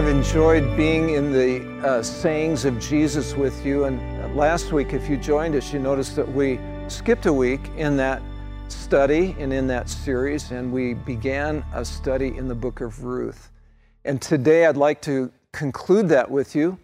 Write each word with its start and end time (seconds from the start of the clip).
I've 0.00 0.08
enjoyed 0.08 0.78
being 0.78 1.10
in 1.10 1.30
the 1.30 1.86
uh, 1.86 2.02
sayings 2.02 2.64
of 2.64 2.80
Jesus 2.80 3.36
with 3.36 3.66
you. 3.66 3.84
And 3.84 4.34
last 4.34 4.72
week, 4.72 4.94
if 4.94 5.10
you 5.10 5.18
joined 5.18 5.54
us, 5.54 5.74
you 5.74 5.78
noticed 5.78 6.16
that 6.16 6.26
we 6.26 6.58
skipped 6.88 7.26
a 7.26 7.32
week 7.34 7.60
in 7.76 7.98
that 7.98 8.22
study 8.68 9.36
and 9.38 9.52
in 9.52 9.66
that 9.66 9.90
series, 9.90 10.52
and 10.52 10.72
we 10.72 10.94
began 10.94 11.62
a 11.74 11.84
study 11.84 12.28
in 12.28 12.48
the 12.48 12.54
book 12.54 12.80
of 12.80 13.04
Ruth. 13.04 13.50
And 14.06 14.22
today, 14.22 14.64
I'd 14.64 14.78
like 14.78 15.02
to 15.02 15.30
conclude 15.52 16.08
that 16.08 16.30
with 16.30 16.56
you. 16.56 16.78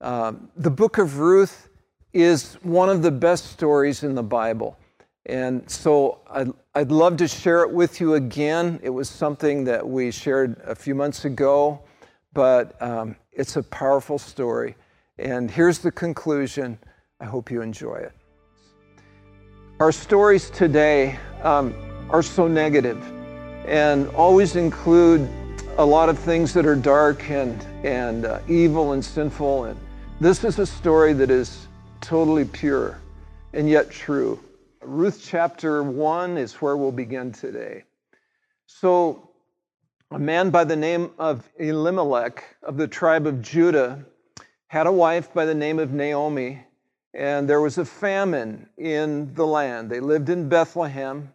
Um, 0.00 0.50
the 0.56 0.68
book 0.68 0.98
of 0.98 1.20
Ruth 1.20 1.68
is 2.12 2.54
one 2.64 2.88
of 2.88 3.00
the 3.00 3.12
best 3.12 3.52
stories 3.52 4.02
in 4.02 4.16
the 4.16 4.24
Bible. 4.24 4.76
And 5.26 5.70
so 5.70 6.18
I'd, 6.28 6.50
I'd 6.74 6.90
love 6.90 7.16
to 7.18 7.28
share 7.28 7.62
it 7.62 7.70
with 7.70 8.00
you 8.00 8.14
again. 8.14 8.80
It 8.82 8.90
was 8.90 9.08
something 9.08 9.62
that 9.66 9.88
we 9.88 10.10
shared 10.10 10.60
a 10.64 10.74
few 10.74 10.96
months 10.96 11.24
ago, 11.24 11.80
but 12.36 12.80
um, 12.82 13.16
it's 13.32 13.56
a 13.56 13.62
powerful 13.62 14.18
story. 14.18 14.76
And 15.16 15.50
here's 15.50 15.78
the 15.78 15.90
conclusion. 15.90 16.78
I 17.18 17.24
hope 17.24 17.50
you 17.50 17.62
enjoy 17.62 17.94
it. 17.94 18.12
Our 19.80 19.90
stories 19.90 20.50
today 20.50 21.18
um, 21.42 21.74
are 22.10 22.22
so 22.22 22.46
negative 22.46 23.02
and 23.66 24.08
always 24.08 24.54
include 24.54 25.26
a 25.78 25.84
lot 25.84 26.10
of 26.10 26.18
things 26.18 26.52
that 26.52 26.66
are 26.66 26.76
dark 26.76 27.30
and, 27.30 27.58
and 27.82 28.26
uh, 28.26 28.40
evil 28.48 28.92
and 28.92 29.02
sinful. 29.02 29.64
And 29.64 29.80
this 30.20 30.44
is 30.44 30.58
a 30.58 30.66
story 30.66 31.14
that 31.14 31.30
is 31.30 31.68
totally 32.02 32.44
pure 32.44 33.00
and 33.54 33.66
yet 33.66 33.90
true. 33.90 34.38
Ruth 34.82 35.22
chapter 35.24 35.82
1 35.82 36.36
is 36.36 36.52
where 36.56 36.76
we'll 36.76 36.92
begin 36.92 37.32
today. 37.32 37.84
So, 38.66 39.30
a 40.12 40.18
man 40.18 40.50
by 40.50 40.62
the 40.62 40.76
name 40.76 41.10
of 41.18 41.48
Elimelech 41.58 42.44
of 42.62 42.76
the 42.76 42.86
tribe 42.86 43.26
of 43.26 43.42
Judah 43.42 44.04
had 44.68 44.86
a 44.86 44.92
wife 44.92 45.34
by 45.34 45.44
the 45.44 45.54
name 45.54 45.80
of 45.80 45.92
Naomi, 45.92 46.64
and 47.12 47.48
there 47.48 47.60
was 47.60 47.76
a 47.76 47.84
famine 47.84 48.68
in 48.76 49.34
the 49.34 49.46
land. 49.46 49.90
They 49.90 49.98
lived 49.98 50.28
in 50.28 50.48
Bethlehem, 50.48 51.32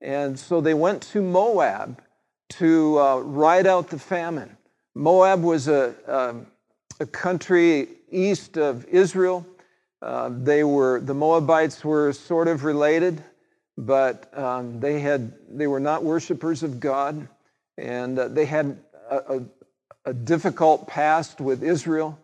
and 0.00 0.38
so 0.38 0.60
they 0.60 0.74
went 0.74 1.02
to 1.02 1.20
Moab 1.20 2.00
to 2.50 3.00
uh, 3.00 3.18
ride 3.18 3.66
out 3.66 3.88
the 3.88 3.98
famine. 3.98 4.56
Moab 4.94 5.42
was 5.42 5.66
a, 5.66 5.94
a, 6.06 6.34
a 7.00 7.06
country 7.06 7.88
east 8.10 8.56
of 8.56 8.84
Israel. 8.84 9.44
Uh, 10.00 10.30
they 10.32 10.62
were 10.62 11.00
the 11.00 11.14
Moabites 11.14 11.84
were 11.84 12.12
sort 12.12 12.46
of 12.46 12.62
related, 12.62 13.22
but 13.76 14.36
um, 14.38 14.78
they 14.78 15.00
had 15.00 15.32
they 15.48 15.66
were 15.66 15.80
not 15.80 16.04
worshippers 16.04 16.62
of 16.62 16.78
God, 16.78 17.26
and 17.78 18.18
uh, 18.18 18.28
they 18.28 18.44
had 18.44 18.78
a, 19.10 19.16
a, 19.16 19.42
a, 20.06 20.14
difficult 20.14 20.86
past 20.86 21.40
with 21.40 21.62
Israel, 21.62 22.18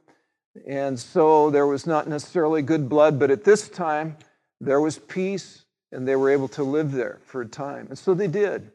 and 0.66 0.98
so 0.98 1.50
there 1.50 1.66
was 1.66 1.86
not 1.86 2.08
necessarily 2.08 2.62
good 2.62 2.88
blood. 2.88 3.18
But 3.18 3.30
at 3.30 3.44
this 3.44 3.68
time, 3.68 4.16
there 4.60 4.80
was 4.80 4.98
peace, 4.98 5.64
and 5.92 6.06
they 6.06 6.16
were 6.16 6.30
able 6.30 6.48
to 6.48 6.62
live 6.62 6.92
there 6.92 7.20
for 7.24 7.42
a 7.42 7.46
time, 7.46 7.86
and 7.88 7.98
so 7.98 8.14
they 8.14 8.28
did. 8.28 8.70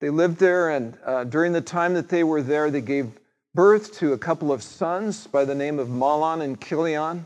They 0.00 0.10
lived 0.10 0.38
there, 0.38 0.70
and 0.70 0.98
uh, 1.04 1.24
during 1.24 1.52
the 1.52 1.60
time 1.60 1.94
that 1.94 2.08
they 2.08 2.24
were 2.24 2.42
there, 2.42 2.70
they 2.70 2.80
gave 2.80 3.12
birth 3.54 3.96
to 3.98 4.12
a 4.12 4.18
couple 4.18 4.52
of 4.52 4.62
sons 4.62 5.26
by 5.26 5.44
the 5.44 5.54
name 5.54 5.78
of 5.78 5.88
Mahlon 5.88 6.42
and 6.42 6.60
Chilion. 6.60 7.24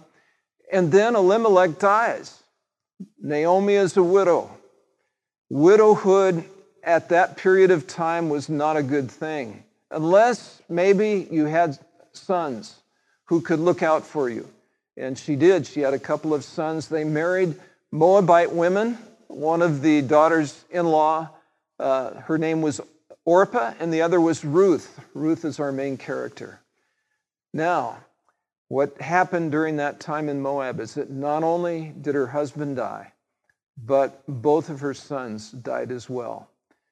And 0.71 0.93
then 0.93 1.17
Elimelech 1.17 1.79
dies. 1.79 2.43
Naomi 3.21 3.75
is 3.75 3.97
a 3.97 4.03
widow. 4.03 4.51
Widowhood 5.49 6.45
at 6.83 7.11
that 7.11 7.37
period 7.37 7.71
of 7.71 7.87
time 7.87 8.29
was 8.29 8.49
not 8.49 8.77
a 8.77 8.83
good 8.83 9.11
thing, 9.11 9.65
unless 9.91 10.61
maybe 10.69 11.29
you 11.31 11.47
had 11.47 11.79
sons 12.13 12.77
who 13.27 13.41
could 13.41 13.61
look 13.61 13.83
out 13.83 14.07
for 14.07 14.29
you. 14.29 14.49
And 14.97 15.17
she 15.19 15.37
did. 15.37 15.67
She 15.67 15.81
had 15.81 15.95
a 15.95 15.99
couple 15.99 16.35
of 16.35 16.45
sons. 16.45 16.89
They 16.89 17.05
married 17.05 17.55
Moabite 17.93 18.53
women. 18.53 18.99
One 19.29 19.63
of 19.63 19.83
the 19.83 20.03
daughters 20.03 20.65
in 20.71 20.87
law, 20.87 21.31
uh, 21.79 22.15
her 22.23 22.39
name 22.39 22.63
was 22.63 22.81
Orpah, 23.25 23.75
and 23.79 23.93
the 23.93 24.03
other 24.03 24.21
was 24.21 24.45
Ruth. 24.45 24.99
Ruth 25.15 25.45
is 25.45 25.61
our 25.61 25.71
main 25.71 25.99
character. 25.99 26.61
Now, 27.53 27.99
what 28.69 29.01
happened 29.01 29.53
during 29.53 29.77
that 29.77 30.01
time 30.01 30.29
in 30.29 30.41
Moab 30.41 30.81
is 30.81 30.95
that 30.95 31.11
not 31.11 31.43
only 31.43 31.95
did 32.01 32.15
her 32.15 32.27
husband 32.27 32.77
die, 32.77 33.13
but 33.77 34.23
both 34.27 34.69
of 34.69 34.81
her 34.81 34.95
sons 34.95 35.51
died 35.51 35.93
as 35.93 36.11
well. 36.11 36.49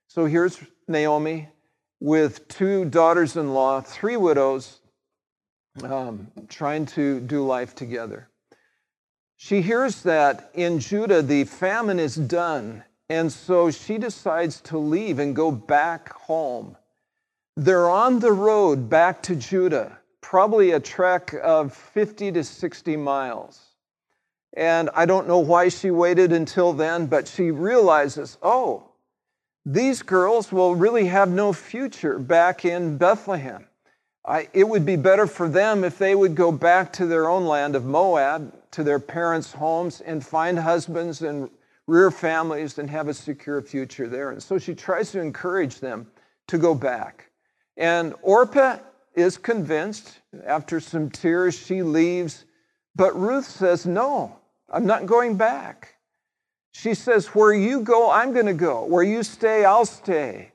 So 0.09 0.27
here's 0.27 0.59
Naomi 0.89 1.49
with 2.00 2.49
two 2.49 2.84
daughters 2.84 3.37
in 3.37 3.55
law, 3.55 3.81
three 3.81 4.17
widows, 4.17 4.81
um, 5.83 6.28
trying 6.49 6.87
to 6.87 7.21
do 7.21 7.44
life 7.44 7.75
together. 7.75 8.28
She 9.37 9.61
hears 9.61 10.03
that 10.03 10.50
in 10.55 10.78
Judah 10.78 11.22
the 11.22 11.44
famine 11.44 11.99
is 11.99 12.17
done, 12.17 12.84
and 13.09 13.31
so 13.31 13.71
she 13.71 13.99
decides 13.99 14.61
to 14.62 14.78
leave 14.78 15.19
and 15.19 15.37
go 15.37 15.50
back 15.50 16.12
home. 16.12 16.77
They're 17.56 17.91
on 17.91 18.21
the 18.21 18.33
road 18.33 18.88
back 18.88 19.23
to 19.25 19.37
Judah 19.37 19.99
probably 20.27 20.73
a 20.73 20.81
trek 20.81 21.33
of 21.41 21.73
50 21.73 22.33
to 22.33 22.43
60 22.43 22.97
miles. 22.97 23.61
And 24.56 24.91
I 24.93 25.06
don't 25.06 25.28
know 25.28 25.38
why 25.38 25.69
she 25.69 25.93
waited 25.93 26.33
until 26.33 26.73
then, 26.73 27.06
but 27.06 27.28
she 27.28 27.53
realizes, 27.53 28.37
oh, 28.43 28.91
these 29.69 30.00
girls 30.00 30.53
will 30.53 30.77
really 30.77 31.06
have 31.06 31.28
no 31.28 31.53
future 31.53 32.21
back 32.21 32.65
in 32.65 32.97
Bethlehem. 32.97 33.66
I, 34.25 34.49
it 34.53 34.69
would 34.69 34.87
be 34.87 34.94
better 34.94 35.27
for 35.27 35.49
them 35.49 35.82
if 35.82 35.99
they 35.99 36.15
would 36.15 36.37
go 36.37 36.53
back 36.53 36.93
to 36.94 37.06
their 37.06 37.28
own 37.28 37.47
land 37.47 37.75
of 37.75 37.84
Moab, 37.84 38.53
to 38.71 38.84
their 38.84 39.00
parents' 39.00 39.53
homes, 39.53 40.00
and 40.00 40.25
find 40.25 40.56
husbands 40.56 41.22
and 41.22 41.50
rear 41.88 42.12
families 42.12 42.78
and 42.78 42.88
have 42.88 43.09
a 43.09 43.15
secure 43.15 43.60
future 43.60 44.09
there. 44.09 44.31
And 44.31 44.41
so 44.41 44.56
she 44.56 44.75
tries 44.75 45.10
to 45.12 45.21
encourage 45.21 45.81
them 45.81 46.06
to 46.47 46.59
go 46.59 46.72
back. 46.72 47.31
And 47.76 48.15
Orpah 48.22 48.78
is 49.15 49.37
convinced. 49.37 50.21
After 50.44 50.78
some 50.78 51.10
tears, 51.10 51.59
she 51.59 51.82
leaves. 51.82 52.44
But 52.94 53.19
Ruth 53.19 53.47
says, 53.47 53.84
No, 53.84 54.38
I'm 54.69 54.87
not 54.87 55.06
going 55.06 55.37
back. 55.37 55.96
She 56.78 56.92
says, 56.92 57.28
Where 57.28 57.54
you 57.54 57.81
go, 57.81 58.10
I'm 58.10 58.34
going 58.34 58.47
to 58.47 58.53
go. 58.53 58.84
Where 58.84 59.03
you 59.03 59.22
stay, 59.22 59.64
I'll 59.64 59.87
stay. 59.87 60.53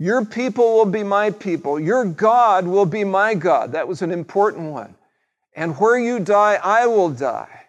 Your 0.00 0.24
people 0.24 0.74
will 0.74 0.86
be 0.86 1.04
my 1.04 1.30
people. 1.30 1.78
Your 1.78 2.04
God 2.04 2.66
will 2.66 2.84
be 2.84 3.04
my 3.04 3.34
God. 3.34 3.70
That 3.70 3.86
was 3.86 4.02
an 4.02 4.10
important 4.10 4.72
one. 4.72 4.96
And 5.54 5.78
where 5.78 5.96
you 5.96 6.18
die, 6.18 6.58
I 6.60 6.86
will 6.88 7.10
die. 7.10 7.66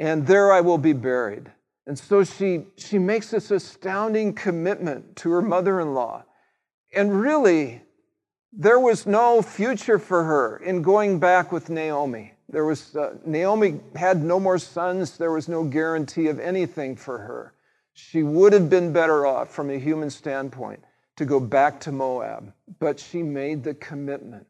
And 0.00 0.26
there 0.26 0.52
I 0.52 0.60
will 0.60 0.78
be 0.78 0.92
buried. 0.92 1.52
And 1.86 1.96
so 1.96 2.24
she, 2.24 2.64
she 2.76 2.98
makes 2.98 3.30
this 3.30 3.52
astounding 3.52 4.34
commitment 4.34 5.14
to 5.16 5.30
her 5.30 5.42
mother 5.42 5.80
in 5.80 5.94
law. 5.94 6.24
And 6.92 7.20
really, 7.20 7.82
there 8.52 8.80
was 8.80 9.06
no 9.06 9.42
future 9.42 10.00
for 10.00 10.24
her 10.24 10.56
in 10.56 10.82
going 10.82 11.20
back 11.20 11.52
with 11.52 11.70
Naomi. 11.70 12.32
There 12.48 12.64
was, 12.64 12.94
uh, 12.94 13.16
Naomi 13.24 13.80
had 13.96 14.22
no 14.22 14.38
more 14.38 14.58
sons. 14.58 15.18
There 15.18 15.32
was 15.32 15.48
no 15.48 15.64
guarantee 15.64 16.28
of 16.28 16.38
anything 16.38 16.96
for 16.96 17.18
her. 17.18 17.54
She 17.92 18.22
would 18.22 18.52
have 18.52 18.70
been 18.70 18.92
better 18.92 19.26
off 19.26 19.52
from 19.52 19.70
a 19.70 19.78
human 19.78 20.10
standpoint 20.10 20.84
to 21.16 21.24
go 21.24 21.40
back 21.40 21.80
to 21.80 21.92
Moab, 21.92 22.52
but 22.78 23.00
she 23.00 23.22
made 23.22 23.64
the 23.64 23.74
commitment. 23.74 24.46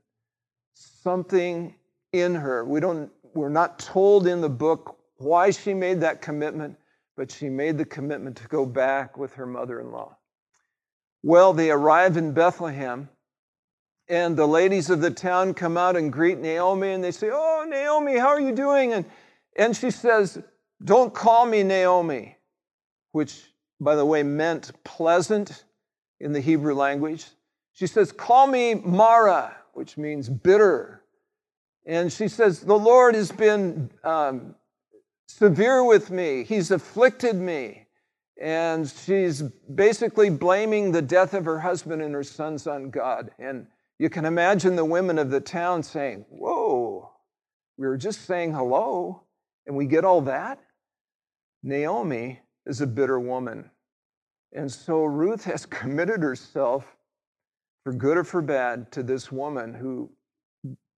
Something 0.74 1.74
in 2.12 2.34
her, 2.34 2.64
we 2.64 2.80
don't, 2.80 3.10
we're 3.34 3.48
not 3.48 3.78
told 3.78 4.26
in 4.26 4.40
the 4.40 4.48
book 4.48 4.98
why 5.18 5.50
she 5.50 5.72
made 5.72 6.00
that 6.00 6.20
commitment, 6.20 6.76
but 7.16 7.30
she 7.30 7.48
made 7.48 7.78
the 7.78 7.84
commitment 7.84 8.36
to 8.36 8.48
go 8.48 8.66
back 8.66 9.16
with 9.16 9.32
her 9.34 9.46
mother 9.46 9.80
in 9.80 9.90
law. 9.92 10.16
Well, 11.22 11.52
they 11.52 11.70
arrive 11.70 12.16
in 12.16 12.32
Bethlehem 12.32 13.08
and 14.08 14.36
the 14.36 14.46
ladies 14.46 14.90
of 14.90 15.00
the 15.00 15.10
town 15.10 15.54
come 15.54 15.76
out 15.76 15.96
and 15.96 16.12
greet 16.12 16.38
Naomi 16.38 16.92
and 16.92 17.02
they 17.02 17.10
say, 17.10 17.30
Oh, 17.32 17.66
Naomi, 17.68 18.18
how 18.18 18.28
are 18.28 18.40
you 18.40 18.52
doing? 18.52 18.92
And, 18.92 19.04
and 19.56 19.76
she 19.76 19.90
says, 19.90 20.42
Don't 20.84 21.12
call 21.12 21.46
me 21.46 21.62
Naomi, 21.62 22.36
which, 23.12 23.42
by 23.80 23.96
the 23.96 24.04
way, 24.04 24.22
meant 24.22 24.72
pleasant 24.84 25.64
in 26.20 26.32
the 26.32 26.40
Hebrew 26.40 26.74
language. 26.74 27.26
She 27.72 27.86
says, 27.86 28.12
Call 28.12 28.46
me 28.46 28.74
Mara, 28.74 29.56
which 29.72 29.96
means 29.96 30.28
bitter. 30.28 31.02
And 31.84 32.12
she 32.12 32.28
says, 32.28 32.60
The 32.60 32.78
Lord 32.78 33.14
has 33.14 33.32
been 33.32 33.90
um, 34.04 34.54
severe 35.26 35.84
with 35.84 36.10
me, 36.10 36.44
He's 36.44 36.70
afflicted 36.70 37.36
me. 37.36 37.82
And 38.38 38.86
she's 38.86 39.40
basically 39.42 40.28
blaming 40.28 40.92
the 40.92 41.00
death 41.00 41.32
of 41.32 41.46
her 41.46 41.58
husband 41.58 42.02
and 42.02 42.12
her 42.12 42.22
sons 42.22 42.66
on 42.66 42.90
God. 42.90 43.30
And 43.38 43.66
you 43.98 44.10
can 44.10 44.24
imagine 44.24 44.76
the 44.76 44.84
women 44.84 45.18
of 45.18 45.30
the 45.30 45.40
town 45.40 45.82
saying, 45.82 46.26
Whoa, 46.28 47.10
we 47.78 47.86
were 47.86 47.96
just 47.96 48.22
saying 48.26 48.52
hello, 48.52 49.22
and 49.66 49.76
we 49.76 49.86
get 49.86 50.04
all 50.04 50.20
that? 50.22 50.60
Naomi 51.62 52.40
is 52.66 52.80
a 52.80 52.86
bitter 52.86 53.18
woman. 53.18 53.70
And 54.52 54.70
so 54.70 55.04
Ruth 55.04 55.44
has 55.44 55.66
committed 55.66 56.22
herself, 56.22 56.96
for 57.84 57.92
good 57.92 58.16
or 58.16 58.24
for 58.24 58.42
bad, 58.42 58.90
to 58.92 59.02
this 59.02 59.30
woman 59.30 59.74
who 59.74 60.10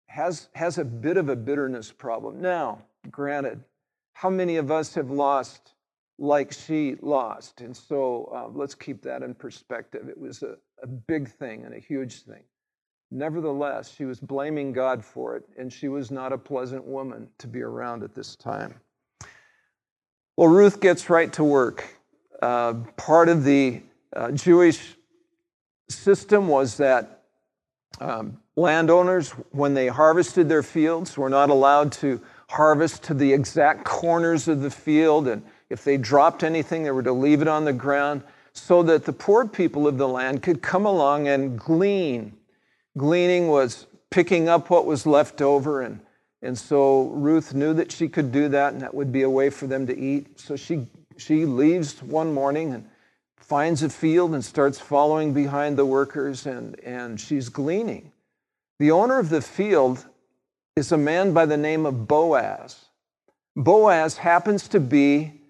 has, 0.08 0.50
has 0.54 0.78
a 0.78 0.86
bit 0.86 1.18
of 1.18 1.30
a 1.30 1.36
bitterness 1.36 1.92
problem. 1.92 2.42
Now, 2.42 2.82
granted, 3.12 3.64
how 4.14 4.30
many 4.30 4.58
of 4.58 4.72
us 4.72 4.96
have 4.96 5.12
lost 5.12 5.74
like 6.18 6.52
she 6.52 6.96
lost? 7.02 7.62
And 7.62 7.76
so 7.76 8.32
uh, 8.34 8.50
let's 8.58 8.74
keep 8.74 9.04
that 9.04 9.22
in 9.22 9.36
perspective. 9.36 10.10
It 10.10 10.18
was 10.18 10.42
a, 10.44 10.56
a 10.82 10.88
big 10.88 11.30
thing 11.30 11.66
and 11.66 11.76
a 11.76 11.80
huge 11.80 12.24
thing. 12.24 12.44
Nevertheless, 13.10 13.94
she 13.94 14.06
was 14.06 14.20
blaming 14.20 14.74
God 14.74 15.04
for 15.04 15.36
it, 15.38 15.44
and 15.58 15.72
she 15.72 15.88
was 15.88 16.12
not 16.12 16.34
a 16.34 16.38
pleasant 16.38 16.86
woman 16.86 17.30
to 17.38 17.48
be 17.48 17.62
around 17.62 18.04
at 18.04 18.14
this 18.14 18.36
time. 18.36 18.76
Well, 20.36 20.50
Ruth 20.50 20.82
gets 20.82 21.10
right 21.10 21.32
to 21.34 21.44
work. 21.44 21.96
Uh, 22.42 22.74
part 22.98 23.30
of 23.30 23.44
the 23.44 23.82
uh, 24.16 24.32
Jewish 24.32 24.98
system 25.90 26.48
was 26.48 26.78
that 26.78 27.24
um, 28.00 28.38
landowners, 28.56 29.32
when 29.52 29.74
they 29.74 29.88
harvested 29.88 30.50
their 30.50 30.64
fields, 30.64 31.18
were 31.18 31.30
not 31.30 31.50
allowed 31.50 31.92
to 31.94 32.22
harvest 32.50 33.04
to 33.04 33.14
the 33.14 33.32
exact 33.32 33.86
corners 33.86 34.48
of 34.48 34.62
the 34.62 34.70
field. 34.70 35.28
And 35.28 35.42
if 35.70 35.84
they 35.84 35.98
dropped 35.98 36.44
anything, 36.44 36.84
they 36.84 36.92
were 36.92 37.04
to 37.04 37.14
leave 37.14 37.42
it 37.42 37.48
on 37.48 37.66
the 37.66 37.74
ground 37.74 38.22
so 38.54 38.84
that 38.84 39.06
the 39.06 39.14
poor 39.14 39.48
people 39.48 39.88
of 39.88 39.98
the 39.98 40.08
land 40.08 40.44
could 40.44 40.62
come 40.62 40.86
along 40.86 41.28
and 41.28 41.58
glean. 41.58 42.34
Gleaning 42.98 43.48
was 43.48 43.88
picking 44.10 44.50
up 44.50 44.70
what 44.70 44.86
was 44.86 45.06
left 45.06 45.42
over. 45.42 45.82
And, 45.82 46.00
and 46.42 46.58
so 46.58 47.04
Ruth 47.10 47.54
knew 47.54 47.74
that 47.76 47.92
she 47.92 48.10
could 48.10 48.32
do 48.32 48.50
that 48.50 48.74
and 48.74 48.82
that 48.82 48.94
would 48.94 49.12
be 49.12 49.22
a 49.22 49.30
way 49.30 49.50
for 49.50 49.68
them 49.68 49.88
to 49.88 49.98
eat. 49.98 50.40
So 50.40 50.56
she, 50.56 50.88
she 51.18 51.46
leaves 51.46 52.02
one 52.02 52.34
morning 52.34 52.74
and 52.74 52.88
finds 53.48 53.82
a 53.82 53.90
field 53.90 54.34
and 54.34 54.44
starts 54.44 54.78
following 54.78 55.34
behind 55.34 55.78
the 55.78 55.86
workers, 55.86 56.46
and, 56.46 56.78
and 56.82 57.18
she's 57.18 57.48
gleaning. 57.48 58.12
The 58.80 58.92
owner 58.92 59.20
of 59.20 59.30
the 59.30 59.42
field 59.42 60.06
is 60.76 60.92
a 60.92 60.98
man 60.98 61.34
by 61.34 61.46
the 61.46 61.56
name 61.56 61.86
of 61.86 62.08
Boaz. 62.08 62.88
Boaz 63.56 64.18
happens 64.18 64.68
to 64.68 64.82
be 64.82 65.42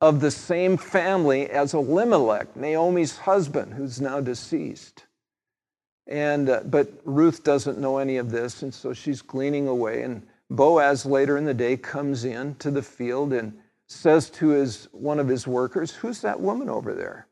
of 0.00 0.20
the 0.20 0.32
same 0.32 0.76
family 0.76 1.48
as 1.48 1.74
Elimelech, 1.74 2.56
Naomi's 2.56 3.16
husband, 3.18 3.72
who's 3.74 4.00
now 4.00 4.20
deceased. 4.20 5.04
And, 6.06 6.48
uh, 6.50 6.60
but 6.66 6.92
Ruth 7.04 7.44
doesn't 7.44 7.78
know 7.78 7.98
any 7.98 8.18
of 8.18 8.30
this, 8.30 8.62
and 8.62 8.74
so 8.74 8.92
she's 8.92 9.22
gleaning 9.22 9.68
away. 9.68 10.02
And 10.02 10.26
Boaz 10.50 11.06
later 11.06 11.36
in 11.36 11.44
the 11.44 11.54
day 11.54 11.76
comes 11.76 12.24
in 12.24 12.54
to 12.56 12.70
the 12.70 12.82
field 12.82 13.32
and 13.32 13.58
says 13.86 14.30
to 14.30 14.48
his, 14.48 14.88
one 14.92 15.18
of 15.18 15.28
his 15.28 15.46
workers, 15.46 15.92
Who's 15.92 16.20
that 16.20 16.40
woman 16.40 16.68
over 16.68 16.94
there? 16.94 17.26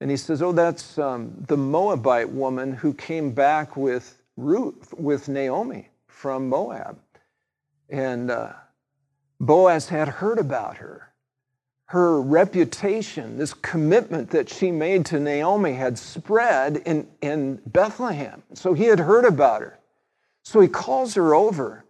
And 0.00 0.10
he 0.10 0.16
says, 0.16 0.42
Oh, 0.42 0.52
that's 0.52 0.98
um, 0.98 1.32
the 1.46 1.56
Moabite 1.56 2.30
woman 2.30 2.72
who 2.72 2.94
came 2.94 3.32
back 3.32 3.76
with 3.76 4.22
Ruth, 4.36 4.92
with 4.94 5.28
Naomi 5.28 5.88
from 6.06 6.48
Moab. 6.48 6.98
And 7.88 8.30
uh, 8.30 8.52
Boaz 9.38 9.88
had 9.88 10.08
heard 10.08 10.38
about 10.38 10.78
her. 10.78 11.09
Her 11.90 12.20
reputation, 12.20 13.36
this 13.36 13.52
commitment 13.52 14.30
that 14.30 14.48
she 14.48 14.70
made 14.70 15.06
to 15.06 15.18
Naomi, 15.18 15.72
had 15.72 15.98
spread 15.98 16.76
in, 16.86 17.08
in 17.20 17.60
Bethlehem. 17.66 18.44
So 18.54 18.74
he 18.74 18.84
had 18.84 19.00
heard 19.00 19.24
about 19.24 19.60
her. 19.60 19.80
So 20.44 20.60
he 20.60 20.68
calls 20.68 21.14
her 21.14 21.34
over. 21.34 21.84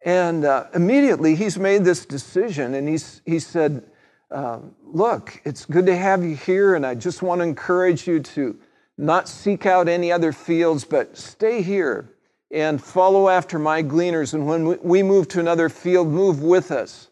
And 0.00 0.46
uh, 0.46 0.68
immediately 0.72 1.34
he's 1.34 1.58
made 1.58 1.84
this 1.84 2.06
decision. 2.06 2.72
And 2.72 2.88
he's, 2.88 3.20
he 3.26 3.38
said, 3.38 3.84
um, 4.30 4.74
look, 4.82 5.42
it's 5.44 5.66
good 5.66 5.84
to 5.86 5.96
have 5.96 6.24
you 6.24 6.34
here, 6.34 6.74
and 6.74 6.86
I 6.86 6.94
just 6.94 7.20
want 7.20 7.40
to 7.40 7.44
encourage 7.44 8.08
you 8.08 8.20
to 8.20 8.58
not 8.96 9.28
seek 9.28 9.66
out 9.66 9.88
any 9.88 10.10
other 10.10 10.32
fields, 10.32 10.84
but 10.84 11.18
stay 11.18 11.60
here 11.60 12.08
and 12.50 12.82
follow 12.82 13.28
after 13.28 13.58
my 13.58 13.82
gleaners. 13.82 14.32
And 14.32 14.46
when 14.46 14.80
we 14.82 15.02
move 15.02 15.28
to 15.28 15.40
another 15.40 15.68
field, 15.68 16.08
move 16.08 16.42
with 16.42 16.70
us. 16.70 17.10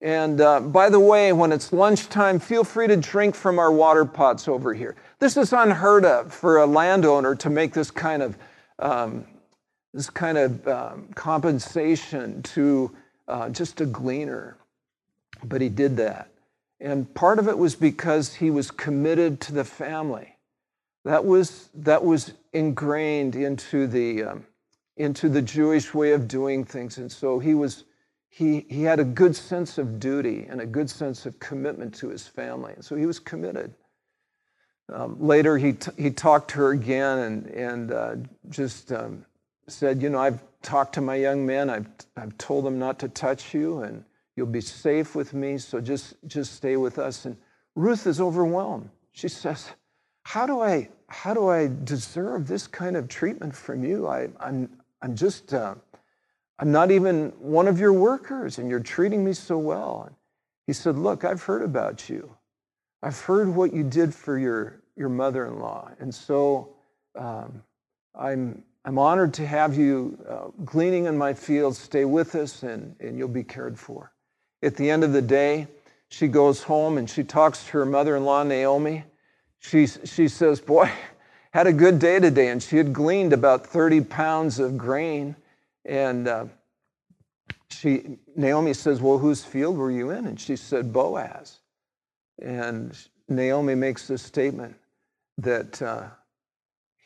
And 0.00 0.40
uh, 0.40 0.60
by 0.60 0.90
the 0.90 1.00
way, 1.00 1.32
when 1.32 1.50
it's 1.50 1.72
lunchtime, 1.72 2.38
feel 2.38 2.62
free 2.62 2.86
to 2.86 2.96
drink 2.96 3.34
from 3.34 3.58
our 3.58 3.72
water 3.72 4.04
pots 4.04 4.46
over 4.46 4.72
here. 4.72 4.94
This 5.18 5.36
is 5.36 5.52
unheard 5.52 6.04
of 6.04 6.32
for 6.32 6.58
a 6.58 6.66
landowner 6.66 7.34
to 7.36 7.50
make 7.50 7.72
this 7.72 7.90
kind 7.90 8.22
of 8.22 8.38
um, 8.78 9.26
this 9.92 10.10
kind 10.10 10.38
of 10.38 10.68
um, 10.68 11.08
compensation 11.14 12.42
to 12.42 12.94
uh, 13.26 13.48
just 13.48 13.80
a 13.80 13.86
gleaner. 13.86 14.56
But 15.44 15.60
he 15.60 15.68
did 15.68 15.96
that. 15.96 16.30
And 16.80 17.12
part 17.14 17.38
of 17.38 17.48
it 17.48 17.58
was 17.58 17.74
because 17.74 18.34
he 18.34 18.50
was 18.50 18.70
committed 18.70 19.40
to 19.42 19.52
the 19.52 19.64
family. 19.64 20.36
That 21.04 21.24
was, 21.24 21.70
that 21.74 22.04
was 22.04 22.32
ingrained 22.52 23.34
into 23.34 23.86
the, 23.86 24.24
um, 24.24 24.46
into 24.96 25.28
the 25.28 25.42
Jewish 25.42 25.94
way 25.94 26.12
of 26.12 26.28
doing 26.28 26.64
things. 26.64 26.98
And 26.98 27.10
so 27.10 27.38
he, 27.38 27.54
was, 27.54 27.84
he, 28.28 28.66
he 28.68 28.82
had 28.82 29.00
a 29.00 29.04
good 29.04 29.34
sense 29.34 29.78
of 29.78 29.98
duty 29.98 30.46
and 30.48 30.60
a 30.60 30.66
good 30.66 30.88
sense 30.88 31.26
of 31.26 31.38
commitment 31.38 31.94
to 31.94 32.08
his 32.08 32.26
family. 32.26 32.72
And 32.74 32.84
so 32.84 32.94
he 32.94 33.06
was 33.06 33.18
committed. 33.18 33.74
Um, 34.92 35.16
later, 35.20 35.58
he, 35.58 35.74
t- 35.74 35.90
he 35.96 36.10
talked 36.10 36.50
to 36.50 36.58
her 36.58 36.70
again 36.70 37.18
and, 37.18 37.46
and 37.46 37.92
uh, 37.92 38.16
just 38.48 38.92
um, 38.92 39.24
said, 39.66 40.00
You 40.02 40.10
know, 40.10 40.18
I've 40.18 40.42
talked 40.62 40.94
to 40.94 41.00
my 41.00 41.16
young 41.16 41.44
men, 41.44 41.68
I've, 41.68 41.88
I've 42.16 42.36
told 42.38 42.64
them 42.64 42.78
not 42.78 42.98
to 43.00 43.08
touch 43.08 43.52
you, 43.54 43.80
and 43.82 44.04
You'll 44.38 44.46
be 44.46 44.60
safe 44.60 45.16
with 45.16 45.34
me, 45.34 45.58
so 45.58 45.80
just, 45.80 46.14
just 46.28 46.54
stay 46.54 46.76
with 46.76 47.00
us. 47.00 47.24
And 47.24 47.36
Ruth 47.74 48.06
is 48.06 48.20
overwhelmed. 48.20 48.88
She 49.10 49.26
says, 49.26 49.70
How 50.22 50.46
do 50.46 50.60
I, 50.60 50.90
how 51.08 51.34
do 51.34 51.48
I 51.48 51.68
deserve 51.82 52.46
this 52.46 52.68
kind 52.68 52.96
of 52.96 53.08
treatment 53.08 53.52
from 53.52 53.82
you? 53.82 54.06
I, 54.06 54.28
I'm, 54.38 54.70
I'm 55.02 55.16
just, 55.16 55.52
uh, 55.54 55.74
I'm 56.58 56.72
not 56.72 56.90
even 56.90 57.32
one 57.38 57.68
of 57.68 57.78
your 57.78 57.92
workers, 57.92 58.58
and 58.58 58.68
you're 58.68 58.80
treating 58.80 59.24
me 59.24 59.32
so 59.32 59.58
well. 59.58 60.10
He 60.66 60.72
said, 60.72 60.96
Look, 60.96 61.24
I've 61.24 61.42
heard 61.42 61.62
about 61.62 62.08
you. 62.08 62.34
I've 63.02 63.18
heard 63.20 63.48
what 63.48 63.72
you 63.72 63.84
did 63.84 64.12
for 64.12 64.38
your, 64.38 64.82
your 64.96 65.08
mother 65.08 65.46
in 65.46 65.60
law. 65.60 65.90
And 66.00 66.12
so 66.12 66.70
um, 67.16 67.62
I'm, 68.14 68.62
I'm 68.84 68.98
honored 68.98 69.32
to 69.34 69.46
have 69.46 69.76
you 69.76 70.18
uh, 70.28 70.48
gleaning 70.64 71.04
in 71.06 71.16
my 71.16 71.32
fields. 71.32 71.78
Stay 71.78 72.04
with 72.04 72.34
us, 72.34 72.64
and, 72.64 72.96
and 72.98 73.16
you'll 73.16 73.28
be 73.28 73.44
cared 73.44 73.78
for. 73.78 74.12
At 74.62 74.76
the 74.76 74.90
end 74.90 75.04
of 75.04 75.12
the 75.12 75.22
day, 75.22 75.68
she 76.08 76.26
goes 76.26 76.62
home 76.62 76.98
and 76.98 77.08
she 77.08 77.22
talks 77.22 77.64
to 77.66 77.72
her 77.72 77.86
mother 77.86 78.16
in 78.16 78.24
law, 78.24 78.42
Naomi. 78.42 79.04
She, 79.60 79.86
she 79.86 80.26
says, 80.26 80.60
Boy, 80.60 80.90
had 81.52 81.66
a 81.66 81.72
good 81.72 81.98
day 81.98 82.18
today. 82.18 82.48
And 82.48 82.62
she 82.62 82.76
had 82.76 82.92
gleaned 82.92 83.32
about 83.32 83.66
30 83.66 84.02
pounds 84.02 84.58
of 84.58 84.76
grain. 84.76 85.36
And 85.88 86.28
uh, 86.28 86.44
she, 87.70 88.18
Naomi 88.36 88.74
says, 88.74 89.00
Well, 89.00 89.18
whose 89.18 89.44
field 89.44 89.76
were 89.76 89.90
you 89.90 90.10
in? 90.10 90.26
And 90.26 90.38
she 90.38 90.54
said, 90.54 90.92
Boaz. 90.92 91.58
And 92.40 92.96
Naomi 93.28 93.74
makes 93.74 94.06
this 94.06 94.22
statement 94.22 94.76
that 95.38 95.80
uh, 95.82 96.08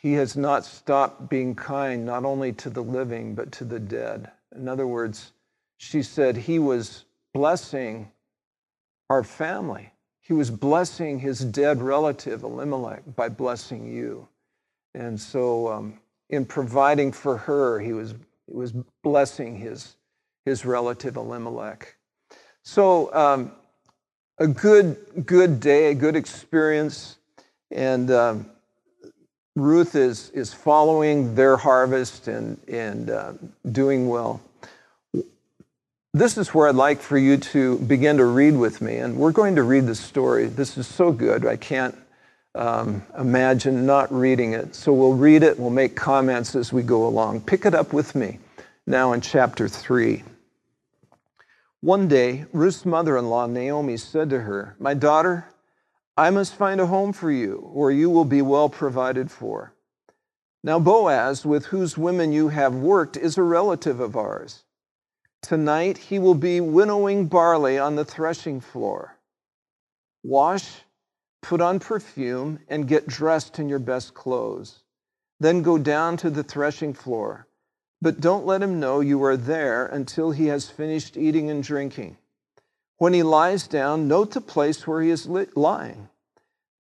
he 0.03 0.15
has 0.15 0.37
not 0.37 0.65
stopped 0.65 1.31
being 1.31 1.55
kind, 1.55 2.05
not 2.05 2.25
only 2.25 2.53
to 2.55 2.71
the 2.71 2.83
living, 2.83 3.35
but 3.35 3.53
to 3.53 3.65
the 3.65 3.79
dead. 3.79 4.31
In 4.55 4.69
other 4.69 4.87
words, 4.87 5.33
she 5.77 6.03
said 6.03 6.37
he 6.37 6.59
was 6.59 7.05
blessing 7.33 8.11
our 9.09 9.23
family. 9.23 9.93
He 10.21 10.33
was 10.33 10.51
blessing 10.51 11.19
his 11.19 11.41
dead 11.41 11.81
relative, 11.83 12.43
Elimelech, 12.43 13.03
by 13.17 13.29
blessing 13.29 13.93
you. 13.93 14.29
And 14.95 15.21
so, 15.21 15.69
um, 15.69 16.01
in 16.31 16.47
providing 16.47 17.13
for 17.13 17.37
her, 17.37 17.79
he 17.81 17.93
was, 17.93 18.15
he 18.47 18.57
was 18.57 18.73
blessing 19.03 19.57
his, 19.57 19.97
his 20.45 20.65
relative, 20.65 21.17
Elimelech. 21.17 21.97
So, 22.63 23.13
um, 23.15 23.53
a 24.39 24.47
good, 24.47 24.97
good 25.27 25.61
day, 25.61 25.91
a 25.91 25.95
good 25.95 26.17
experience. 26.17 27.17
And 27.71 28.11
um, 28.11 28.51
Ruth 29.55 29.95
is, 29.95 30.31
is 30.31 30.53
following 30.53 31.35
their 31.35 31.57
harvest 31.57 32.29
and, 32.29 32.59
and 32.69 33.11
uh, 33.11 33.33
doing 33.71 34.09
well. 34.09 34.41
This 36.15 36.37
is 36.37 36.53
where 36.53 36.69
I'd 36.69 36.75
like 36.75 37.01
for 37.01 37.17
you 37.17 37.39
to 37.39 37.79
begin 37.79 38.19
to 38.19 38.25
read 38.27 38.57
with 38.57 38.83
me. 38.83 38.97
And 38.97 39.17
we're 39.17 39.33
going 39.33 39.57
to 39.57 39.63
read 39.63 39.87
the 39.87 39.95
story. 39.95 40.47
This 40.47 40.77
is 40.77 40.87
so 40.87 41.13
good, 41.13 41.47
I 41.47 41.57
can't 41.57 41.97
um, 42.55 43.03
imagine 43.19 43.87
not 43.87 44.13
reading 44.13 44.53
it. 44.53 44.75
So 44.75 44.93
we'll 44.93 45.15
read 45.15 45.43
it, 45.43 45.59
we'll 45.59 45.71
make 45.71 45.97
comments 45.97 46.55
as 46.55 46.73
we 46.73 46.83
go 46.83 47.07
along. 47.07 47.43
Pick 47.43 47.65
it 47.65 47.75
up 47.75 47.93
with 47.93 48.15
me 48.15 48.39
now 48.87 49.13
in 49.13 49.21
chapter 49.21 49.69
3. 49.69 50.23
One 51.81 52.07
day, 52.09 52.45
Ruth's 52.53 52.85
mother 52.85 53.17
in 53.17 53.29
law, 53.29 53.47
Naomi, 53.47 53.97
said 53.97 54.31
to 54.31 54.41
her, 54.41 54.77
My 54.79 54.95
daughter, 54.95 55.47
I 56.17 56.31
must 56.31 56.55
find 56.55 56.81
a 56.81 56.87
home 56.87 57.13
for 57.13 57.31
you, 57.31 57.71
where 57.73 57.91
you 57.91 58.11
will 58.11 58.25
be 58.25 58.43
well 58.43 58.69
provided 58.69 59.31
for. 59.31 59.73
Now, 60.63 60.79
Boaz, 60.79 61.45
with 61.45 61.67
whose 61.67 61.99
women 61.99 62.33
you 62.33 62.49
have 62.49 62.75
worked, 62.75 63.17
is 63.17 63.37
a 63.37 63.43
relative 63.43 63.99
of 63.99 64.17
ours. 64.17 64.63
Tonight 65.41 65.99
he 65.99 66.21
will 66.21 66.37
be 66.37 66.61
winnowing 66.61 67.27
barley 67.27 67.79
on 67.79 67.97
the 67.97 68.05
threshing 68.05 68.61
floor. 68.61 69.17
Wash, 70.23 70.83
put 71.43 71.61
on 71.61 71.79
perfume, 71.81 72.61
and 72.69 72.89
get 72.89 73.07
dressed 73.07 73.59
in 73.59 73.69
your 73.69 73.79
best 73.79 74.15
clothes. 74.15 74.85
Then 75.41 75.63
go 75.63 75.77
down 75.77 76.17
to 76.19 76.31
the 76.31 76.45
threshing 76.45 76.95
floor. 76.95 77.47
but 78.03 78.21
don't 78.21 78.45
let 78.45 78.61
him 78.61 78.81
know 78.81 78.99
you 78.99 79.23
are 79.23 79.37
there 79.37 79.87
until 79.87 80.33
he 80.33 80.47
has 80.49 80.69
finished 80.69 81.17
eating 81.17 81.49
and 81.49 81.63
drinking. 81.63 82.17
When 82.99 83.13
he 83.13 83.23
lies 83.23 83.69
down, 83.69 84.09
note 84.09 84.33
the 84.33 84.41
place 84.41 84.87
where 84.87 85.01
he 85.01 85.11
is 85.11 85.29
lying. 85.29 86.09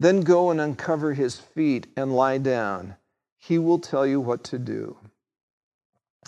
Then 0.00 0.22
go 0.22 0.50
and 0.50 0.60
uncover 0.60 1.14
his 1.14 1.38
feet 1.38 1.86
and 1.96 2.16
lie 2.16 2.38
down. 2.38 2.96
He 3.38 3.56
will 3.56 3.78
tell 3.78 4.04
you 4.04 4.20
what 4.20 4.42
to 4.44 4.58
do. 4.58 4.96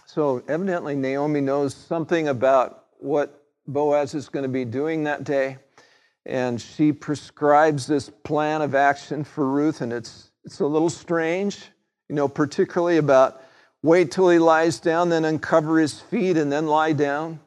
So, 0.06 0.44
evidently, 0.46 0.94
Naomi 0.94 1.40
knows 1.40 1.74
something 1.74 2.28
about 2.28 2.84
what 2.98 3.42
Boaz 3.66 4.14
is 4.14 4.28
going 4.28 4.44
to 4.44 4.48
be 4.48 4.64
doing 4.64 5.04
that 5.04 5.24
day. 5.24 5.58
And 6.26 6.60
she 6.60 6.92
prescribes 6.92 7.86
this 7.86 8.08
plan 8.08 8.62
of 8.62 8.74
action 8.74 9.24
for 9.24 9.48
Ruth, 9.48 9.80
and 9.82 9.92
it's, 9.92 10.30
it's 10.44 10.60
a 10.60 10.66
little 10.66 10.90
strange, 10.90 11.66
you 12.08 12.14
know, 12.14 12.28
particularly 12.28 12.96
about 12.96 13.42
wait 13.82 14.10
till 14.10 14.30
he 14.30 14.38
lies 14.38 14.80
down, 14.80 15.10
then 15.10 15.26
uncover 15.26 15.78
his 15.78 16.00
feet, 16.00 16.38
and 16.38 16.50
then 16.50 16.66
lie 16.66 16.92
down. 16.92 17.38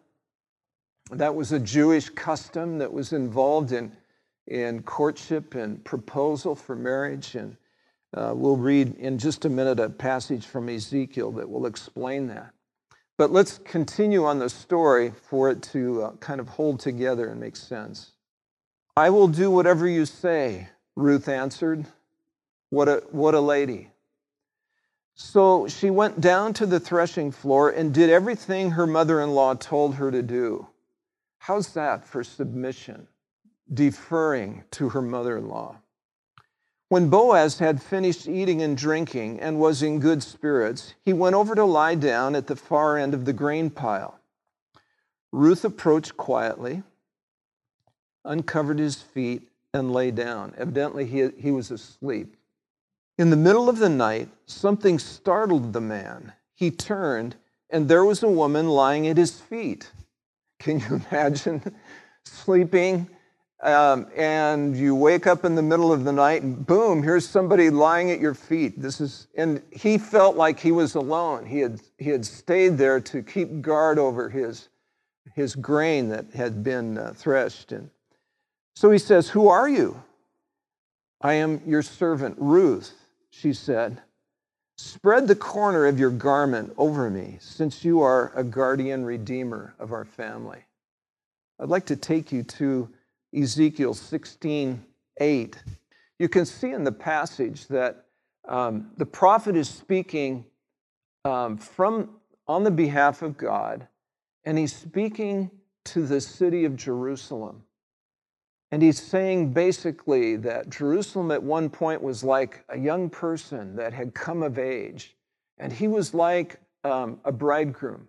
That 1.12 1.34
was 1.34 1.52
a 1.52 1.60
Jewish 1.60 2.10
custom 2.10 2.78
that 2.78 2.94
was 2.94 3.14
involved 3.14 3.72
in, 3.72 3.92
in 4.46 4.84
courtship 4.84 5.56
and 5.56 5.84
proposal 5.84 6.54
for 6.56 6.76
marriage. 6.76 7.34
And 7.36 7.58
uh, 8.14 8.34
we'll 8.36 8.58
read 8.58 8.96
in 8.98 9.18
just 9.18 9.46
a 9.46 9.50
minute 9.50 9.80
a 9.80 9.90
passage 9.90 10.46
from 10.46 10.70
Ezekiel 10.70 11.32
that 11.34 11.50
will 11.50 11.66
explain 11.66 12.28
that. 12.28 12.54
But 13.18 13.32
let's 13.32 13.58
continue 13.60 14.26
on 14.26 14.38
the 14.38 14.50
story 14.50 15.12
for 15.30 15.50
it 15.50 15.64
to 15.64 16.04
uh, 16.04 16.12
kind 16.18 16.40
of 16.40 16.48
hold 16.48 16.80
together 16.80 17.30
and 17.30 17.40
make 17.40 17.56
sense. 17.56 18.12
I 18.98 19.12
will 19.12 19.28
do 19.28 19.52
whatever 19.52 19.88
you 19.88 20.08
say, 20.08 20.70
Ruth 20.96 21.30
answered. 21.30 21.86
What 22.72 22.90
a, 22.90 23.04
what 23.12 23.36
a 23.36 23.40
lady. 23.40 23.92
So 25.14 25.68
she 25.68 25.92
went 25.92 26.20
down 26.20 26.54
to 26.54 26.66
the 26.66 26.80
threshing 26.80 27.30
floor 27.30 27.70
and 27.70 27.94
did 27.94 28.10
everything 28.10 28.72
her 28.72 28.88
mother 28.88 29.22
in 29.22 29.36
law 29.36 29.54
told 29.54 29.94
her 29.96 30.10
to 30.10 30.24
do. 30.24 30.66
How's 31.38 31.74
that 31.74 32.08
for 32.08 32.24
submission? 32.24 33.08
Deferring 33.72 34.64
to 34.72 34.90
her 34.90 35.02
mother 35.04 35.38
in 35.38 35.48
law. 35.48 35.76
When 36.90 37.12
Boaz 37.12 37.60
had 37.60 37.84
finished 37.84 38.28
eating 38.28 38.64
and 38.64 38.76
drinking 38.76 39.40
and 39.42 39.60
was 39.60 39.84
in 39.84 40.00
good 40.00 40.24
spirits, 40.24 40.96
he 41.06 41.14
went 41.14 41.36
over 41.36 41.54
to 41.54 41.66
lie 41.66 41.94
down 41.94 42.34
at 42.34 42.48
the 42.48 42.56
far 42.56 42.98
end 42.98 43.14
of 43.14 43.26
the 43.26 43.34
grain 43.34 43.70
pile. 43.70 44.20
Ruth 45.32 45.64
approached 45.64 46.18
quietly, 46.18 46.82
uncovered 48.28 48.80
his 48.80 48.96
feet, 48.96 49.50
and 49.74 49.92
lay 49.92 50.12
down. 50.12 50.54
Evidently, 50.58 51.06
he, 51.06 51.30
he 51.38 51.52
was 51.52 51.72
asleep. 51.72 52.36
In 53.18 53.30
the 53.30 53.38
middle 53.38 53.70
of 53.70 53.80
the 53.80 53.90
night, 53.90 54.30
something 54.46 55.00
startled 55.00 55.74
the 55.74 55.82
man. 55.82 56.34
He 56.54 56.72
turned, 56.72 57.36
and 57.70 57.88
there 57.88 58.06
was 58.06 58.24
a 58.24 58.30
woman 58.30 58.68
lying 58.70 59.08
at 59.08 59.18
his 59.18 59.40
feet. 59.40 59.92
Can 60.60 60.80
you 60.80 61.02
imagine 61.12 61.76
sleeping? 62.24 63.08
Um, 63.64 64.06
and 64.16 64.78
you 64.78 64.94
wake 64.94 65.26
up 65.26 65.44
in 65.44 65.56
the 65.56 65.64
middle 65.64 65.92
of 65.92 66.04
the 66.04 66.12
night, 66.12 66.44
and 66.44 66.64
boom, 66.64 67.02
here's 67.02 67.28
somebody 67.28 67.72
lying 67.72 68.12
at 68.12 68.20
your 68.20 68.36
feet. 68.36 68.80
This 68.80 69.02
is, 69.02 69.28
and 69.36 69.64
he 69.72 69.98
felt 69.98 70.36
like 70.36 70.60
he 70.60 70.72
was 70.72 70.94
alone. 70.94 71.44
He 71.44 71.60
had, 71.60 71.82
he 71.98 72.12
had 72.12 72.24
stayed 72.24 72.78
there 72.78 73.00
to 73.02 73.24
keep 73.24 73.62
guard 73.62 73.98
over 73.98 74.30
his, 74.30 74.70
his 75.34 75.56
grain 75.56 76.10
that 76.10 76.32
had 76.36 76.64
been 76.64 77.00
uh, 77.00 77.14
threshed. 77.16 77.72
And 77.72 77.90
so 78.78 78.92
he 78.92 79.00
says, 79.00 79.30
Who 79.30 79.48
are 79.48 79.68
you? 79.68 80.04
I 81.20 81.34
am 81.34 81.62
your 81.66 81.82
servant 81.82 82.36
Ruth 82.38 82.94
she 83.38 83.54
said. 83.54 84.02
Spread 84.78 85.28
the 85.28 85.36
corner 85.36 85.86
of 85.86 86.00
your 86.00 86.10
garment 86.10 86.74
over 86.78 87.10
me, 87.10 87.38
since 87.40 87.84
you 87.84 88.02
are 88.02 88.32
a 88.36 88.44
guardian 88.44 89.06
redeemer 89.06 89.76
of 89.80 89.92
our 89.92 90.06
family. 90.06 90.60
I'd 91.60 91.70
like 91.70 91.86
to 91.88 91.96
take 91.96 92.32
you 92.32 92.44
to 92.44 92.90
Ezekiel 93.36 93.94
16 93.94 94.84
8. 95.20 95.58
You 96.20 96.30
can 96.30 96.46
see 96.46 96.72
in 96.72 96.84
the 96.84 96.92
passage 96.92 97.68
that 97.68 98.06
um, 98.48 98.92
the 98.98 99.06
prophet 99.06 99.56
is 99.56 99.70
speaking 99.70 100.46
um, 101.26 101.58
from 101.58 102.10
on 102.48 102.64
the 102.64 102.72
behalf 102.72 103.22
of 103.22 103.38
God, 103.38 103.88
and 104.46 104.58
he's 104.58 104.76
speaking 104.76 105.50
to 105.86 106.06
the 106.06 106.22
city 106.22 106.66
of 106.66 106.76
Jerusalem. 106.76 107.64
And 108.72 108.82
he's 108.82 109.02
saying 109.02 109.54
basically 109.54 110.36
that 110.38 110.70
Jerusalem 110.70 111.32
at 111.32 111.42
one 111.42 111.70
point 111.70 112.02
was 112.02 112.24
like 112.24 112.64
a 112.70 112.78
young 112.78 113.10
person 113.10 113.76
that 113.78 113.94
had 113.94 114.14
come 114.14 114.44
of 114.44 114.60
age, 114.60 115.16
and 115.58 115.72
he 115.72 115.88
was 115.88 116.14
like 116.14 116.60
um, 116.84 117.20
a 117.24 117.32
bridegroom. 117.32 118.08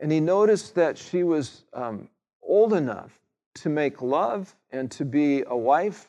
And 0.00 0.12
he 0.12 0.20
noticed 0.20 0.74
that 0.74 0.98
she 0.98 1.22
was 1.22 1.64
um, 1.72 2.08
old 2.42 2.74
enough 2.74 3.18
to 3.54 3.68
make 3.68 4.02
love 4.02 4.54
and 4.70 4.90
to 4.90 5.04
be 5.04 5.44
a 5.46 5.56
wife. 5.56 6.08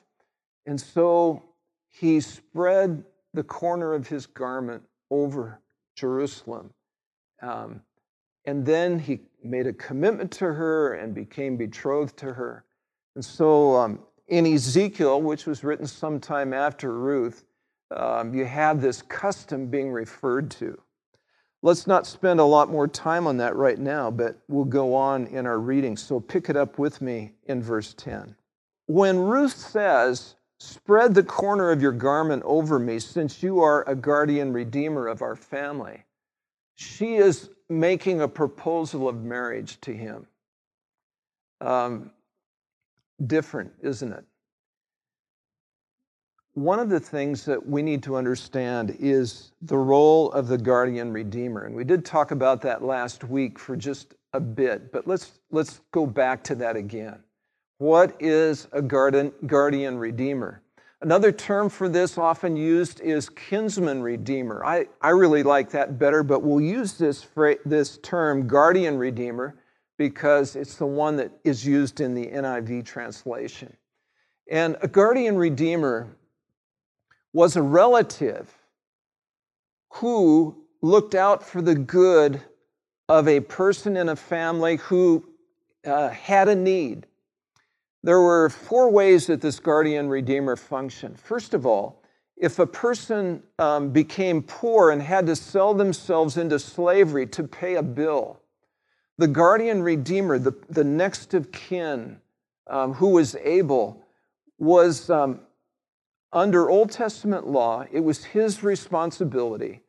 And 0.65 0.79
so 0.79 1.43
he 1.89 2.19
spread 2.19 3.03
the 3.33 3.43
corner 3.43 3.93
of 3.93 4.07
his 4.07 4.25
garment 4.25 4.83
over 5.09 5.61
Jerusalem. 5.95 6.71
Um, 7.41 7.81
and 8.45 8.65
then 8.65 8.99
he 8.99 9.21
made 9.43 9.67
a 9.67 9.73
commitment 9.73 10.31
to 10.33 10.45
her 10.45 10.93
and 10.95 11.13
became 11.13 11.55
betrothed 11.55 12.17
to 12.17 12.33
her. 12.33 12.64
And 13.15 13.23
so 13.23 13.75
um, 13.75 13.99
in 14.27 14.45
Ezekiel, 14.45 15.21
which 15.21 15.45
was 15.45 15.63
written 15.63 15.87
sometime 15.87 16.53
after 16.53 16.91
Ruth, 16.91 17.45
um, 17.95 18.33
you 18.33 18.45
have 18.45 18.81
this 18.81 19.01
custom 19.01 19.67
being 19.67 19.91
referred 19.91 20.51
to. 20.51 20.79
Let's 21.61 21.87
not 21.87 22.05
spend 22.05 22.39
a 22.39 22.45
lot 22.45 22.69
more 22.69 22.87
time 22.87 23.25
on 23.25 23.37
that 23.37 23.55
right 23.55 23.79
now, 23.79 24.11
but 24.11 24.37
we'll 24.47 24.65
go 24.65 24.93
on 24.93 25.27
in 25.27 25.45
our 25.45 25.59
reading. 25.59 25.97
So 25.97 26.19
pick 26.19 26.49
it 26.49 26.55
up 26.55 26.77
with 26.77 27.01
me 27.01 27.31
in 27.45 27.63
verse 27.63 27.93
10. 27.93 28.35
When 28.87 29.17
Ruth 29.17 29.55
says, 29.55 30.35
Spread 30.59 31.13
the 31.13 31.23
corner 31.23 31.71
of 31.71 31.81
your 31.81 31.91
garment 31.91 32.41
over 32.45 32.79
me, 32.79 32.99
since 32.99 33.43
you 33.43 33.59
are 33.59 33.87
a 33.89 33.95
guardian 33.95 34.53
redeemer 34.53 35.07
of 35.07 35.21
our 35.21 35.35
family, 35.35 36.05
she 36.75 37.15
is 37.15 37.49
making 37.69 38.21
a 38.21 38.27
proposal 38.27 39.09
of 39.09 39.23
marriage 39.23 39.81
to 39.81 39.93
him. 39.93 40.27
Um, 41.59 42.11
different, 43.25 43.71
isn't 43.81 44.13
it? 44.13 44.23
One 46.53 46.79
of 46.79 46.89
the 46.89 46.99
things 46.99 47.43
that 47.45 47.67
we 47.67 47.81
need 47.81 48.01
to 48.03 48.15
understand 48.15 48.95
is 48.99 49.51
the 49.61 49.77
role 49.77 50.31
of 50.31 50.47
the 50.47 50.57
guardian 50.57 51.11
redeemer. 51.11 51.65
And 51.65 51.75
we 51.75 51.83
did 51.83 52.05
talk 52.05 52.31
about 52.31 52.61
that 52.61 52.81
last 52.81 53.25
week 53.25 53.59
for 53.59 53.75
just 53.75 54.15
a 54.33 54.39
bit, 54.39 54.91
but 54.91 55.05
let's, 55.05 55.39
let's 55.51 55.81
go 55.91 56.05
back 56.05 56.43
to 56.45 56.55
that 56.55 56.77
again. 56.77 57.19
What 57.77 58.15
is 58.21 58.69
a 58.71 58.81
guardian, 58.81 59.33
guardian 59.47 59.97
redeemer? 59.97 60.61
Another 61.01 61.33
term 61.33 61.69
for 61.69 61.89
this 61.89 62.17
often 62.17 62.55
used 62.55 63.01
is 63.01 63.27
kinsman 63.27 64.01
redeemer. 64.01 64.63
I, 64.65 64.85
I 65.01 65.09
really 65.09 65.43
like 65.43 65.69
that 65.71 65.99
better, 65.99 66.23
but 66.23 66.41
we'll 66.41 66.61
use 66.61 66.93
this, 66.93 67.27
this 67.65 67.97
term, 67.97 68.47
guardian 68.47 68.97
redeemer, 68.97 69.55
because 69.97 70.55
it's 70.55 70.75
the 70.75 70.85
one 70.85 71.15
that 71.17 71.31
is 71.43 71.65
used 71.65 72.01
in 72.01 72.13
the 72.13 72.27
NIV 72.27 72.85
translation. 72.85 73.75
And 74.49 74.77
a 74.81 74.87
guardian 74.87 75.37
redeemer 75.37 76.15
was 77.33 77.55
a 77.55 77.61
relative 77.61 78.51
who 79.93 80.55
looked 80.81 81.15
out 81.15 81.43
for 81.43 81.61
the 81.61 81.75
good 81.75 82.41
of 83.07 83.27
a 83.27 83.39
person 83.39 83.97
in 83.97 84.09
a 84.09 84.15
family 84.15 84.77
who 84.77 85.25
uh, 85.85 86.09
had 86.09 86.47
a 86.47 86.55
need. 86.55 87.07
There 88.03 88.21
were 88.21 88.49
four 88.49 88.91
ways 88.91 89.27
that 89.27 89.41
this 89.41 89.59
guardian 89.59 90.09
redeemer 90.09 90.55
functioned. 90.55 91.19
First 91.19 91.53
of 91.53 91.65
all, 91.65 92.01
if 92.37 92.59
a 92.59 92.67
person 92.67 93.41
um, 93.57 93.89
became 93.89 94.43
poor 94.43 94.91
and 94.91 95.01
had 95.01 95.25
to 95.27 95.35
sell 95.35 95.73
themselves 95.73 96.37
into 96.37 96.59
slavery 96.59 97.25
to 97.27 97.43
pay 97.43 97.75
a 97.75 97.83
bill, 97.83 98.41
the 99.17 99.27
guardian 99.27 99.81
redeemer, 99.81 100.37
the, 100.37 100.53
the 100.69 100.83
next 100.83 101.33
of 101.33 101.51
kin 101.51 102.19
um, 102.67 102.93
who 102.93 103.09
was 103.09 103.35
able, 103.37 104.03
was 104.57 105.09
um, 105.09 105.39
under 106.33 106.69
Old 106.69 106.91
Testament 106.91 107.47
law, 107.47 107.85
it 107.91 108.01
was 108.01 108.25
his 108.25 108.63
responsibility 108.63 109.81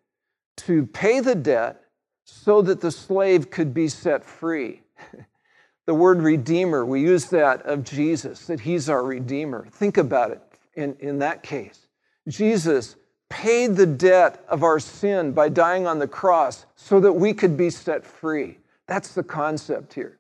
to 0.59 0.87
pay 0.87 1.21
the 1.21 1.35
debt 1.35 1.83
so 2.25 2.63
that 2.63 2.81
the 2.81 2.91
slave 2.91 3.51
could 3.51 3.75
be 3.75 3.89
set 3.89 4.25
free. 4.25 4.83
the 5.87 5.95
word 5.95 6.21
redeemer, 6.21 6.85
we 6.85 7.01
use 7.01 7.27
that 7.27 7.63
of 7.63 7.85
Jesus, 7.85 8.47
that 8.47 8.61
he's 8.61 8.89
our 8.89 9.05
redeemer. 9.05 9.67
Think 9.73 9.99
about 9.99 10.31
it 10.31 10.43
in, 10.75 10.97
in 11.01 11.19
that 11.19 11.43
case. 11.43 11.87
Jesus 12.29 12.97
paid 13.29 13.77
the 13.77 13.87
debt 13.87 14.45
of 14.49 14.63
our 14.63 14.79
sin 14.79 15.33
by 15.33 15.49
dying 15.49 15.87
on 15.87 15.99
the 15.99 16.09
cross 16.09 16.67
so 16.77 17.01
that 17.01 17.13
we 17.13 17.33
could 17.33 17.57
be 17.57 17.71
set 17.71 18.05
free. 18.05 18.59
That's 18.87 19.15
the 19.15 19.23
concept 19.23 19.95
here. 19.95 20.19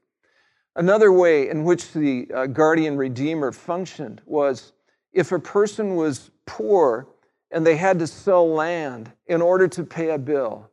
Another 0.75 1.13
way 1.13 1.49
in 1.49 1.65
which 1.65 1.93
the 1.93 2.29
uh, 2.35 2.47
guardian 2.47 2.97
redeemer 2.97 3.53
functioned 3.53 4.21
was 4.27 4.73
if 5.13 5.33
a 5.33 5.39
person 5.39 5.97
was 5.97 6.31
poor 6.45 7.09
and 7.51 7.67
they 7.67 7.77
had 7.77 7.99
to 8.01 8.07
sell 8.07 8.49
land 8.49 9.13
in 9.27 9.41
order 9.41 9.69
to 9.69 9.85
pay 9.85 10.11
a 10.11 10.19
bill, 10.19 10.71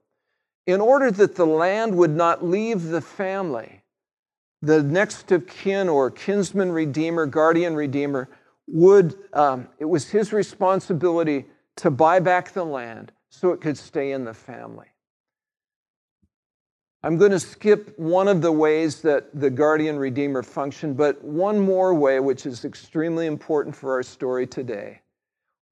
in 0.67 0.81
order 0.81 1.11
that 1.11 1.35
the 1.35 1.45
land 1.45 1.95
would 1.95 2.11
not 2.11 2.43
leave 2.43 2.83
the 2.83 3.01
family, 3.01 3.81
the 4.61 4.81
next 4.83 5.31
of 5.31 5.47
kin 5.47 5.87
or 5.87 6.09
kinsman 6.09 6.71
redeemer, 6.71 7.25
guardian 7.25 7.75
redeemer, 7.75 8.29
would, 8.67 9.15
um, 9.33 9.67
it 9.77 9.85
was 9.85 10.09
his 10.09 10.33
responsibility 10.33 11.45
to 11.77 11.91
buy 11.91 12.19
back 12.19 12.51
the 12.51 12.63
land 12.63 13.11
so 13.29 13.51
it 13.51 13.61
could 13.61 13.77
stay 13.77 14.11
in 14.11 14.23
the 14.23 14.33
family. 14.33 14.87
I'm 17.05 17.17
going 17.17 17.31
to 17.31 17.39
skip 17.39 17.99
one 17.99 18.29
of 18.29 18.41
the 18.41 18.51
ways 18.51 19.01
that 19.01 19.37
the 19.37 19.49
guardian 19.49 19.97
redeemer 19.97 20.41
functioned, 20.41 20.95
but 20.95 21.21
one 21.21 21.59
more 21.59 21.93
way, 21.93 22.21
which 22.21 22.45
is 22.45 22.63
extremely 22.63 23.25
important 23.25 23.75
for 23.75 23.91
our 23.93 24.03
story 24.03 24.47
today, 24.47 25.01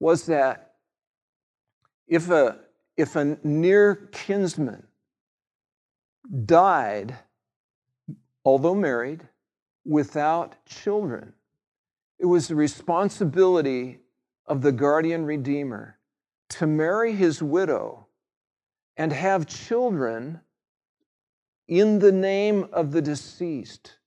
was 0.01 0.25
that 0.25 0.73
if 2.09 2.29
a, 2.29 2.59
if 2.97 3.15
a 3.15 3.37
near 3.45 4.09
kinsman 4.11 4.85
died, 6.45 7.15
although 8.43 8.75
married, 8.75 9.21
without 9.85 10.57
children, 10.65 11.31
it 12.19 12.25
was 12.25 12.49
the 12.49 12.55
responsibility 12.55 13.99
of 14.47 14.61
the 14.61 14.71
guardian 14.73 15.25
redeemer 15.25 15.97
to 16.49 16.67
marry 16.67 17.13
his 17.13 17.41
widow 17.41 18.07
and 18.97 19.13
have 19.13 19.47
children 19.47 20.41
in 21.67 21.99
the 21.99 22.11
name 22.11 22.67
of 22.71 22.91
the 22.91 23.01
deceased 23.01 23.97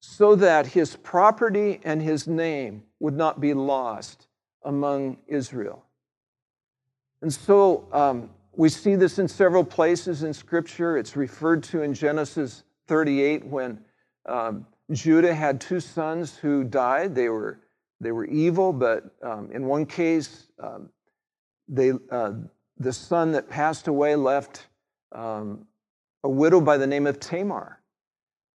so 0.00 0.36
that 0.36 0.68
his 0.68 0.96
property 0.96 1.80
and 1.84 2.00
his 2.00 2.26
name 2.28 2.82
would 3.00 3.14
not 3.14 3.40
be 3.40 3.52
lost 3.52 4.28
among 4.62 5.18
Israel. 5.26 5.84
And 7.22 7.32
so 7.32 7.88
um, 7.92 8.30
we 8.54 8.68
see 8.68 8.94
this 8.94 9.18
in 9.18 9.26
several 9.26 9.64
places 9.64 10.22
in 10.22 10.32
Scripture. 10.32 10.96
It's 10.96 11.16
referred 11.16 11.62
to 11.64 11.82
in 11.82 11.92
Genesis 11.92 12.62
38 12.86 13.44
when 13.46 13.80
um, 14.26 14.66
Judah 14.92 15.34
had 15.34 15.60
two 15.60 15.80
sons 15.80 16.36
who 16.36 16.62
died. 16.62 17.14
They 17.14 17.28
were, 17.28 17.58
they 18.00 18.12
were 18.12 18.26
evil, 18.26 18.72
but 18.72 19.04
um, 19.22 19.50
in 19.52 19.66
one 19.66 19.86
case, 19.86 20.46
um, 20.62 20.88
they, 21.68 21.92
uh, 22.10 22.32
the 22.78 22.92
son 22.92 23.32
that 23.32 23.48
passed 23.48 23.88
away 23.88 24.14
left 24.14 24.66
um, 25.12 25.66
a 26.26 26.28
widow 26.28 26.60
by 26.60 26.76
the 26.76 26.86
name 26.88 27.06
of 27.06 27.20
Tamar. 27.20 27.80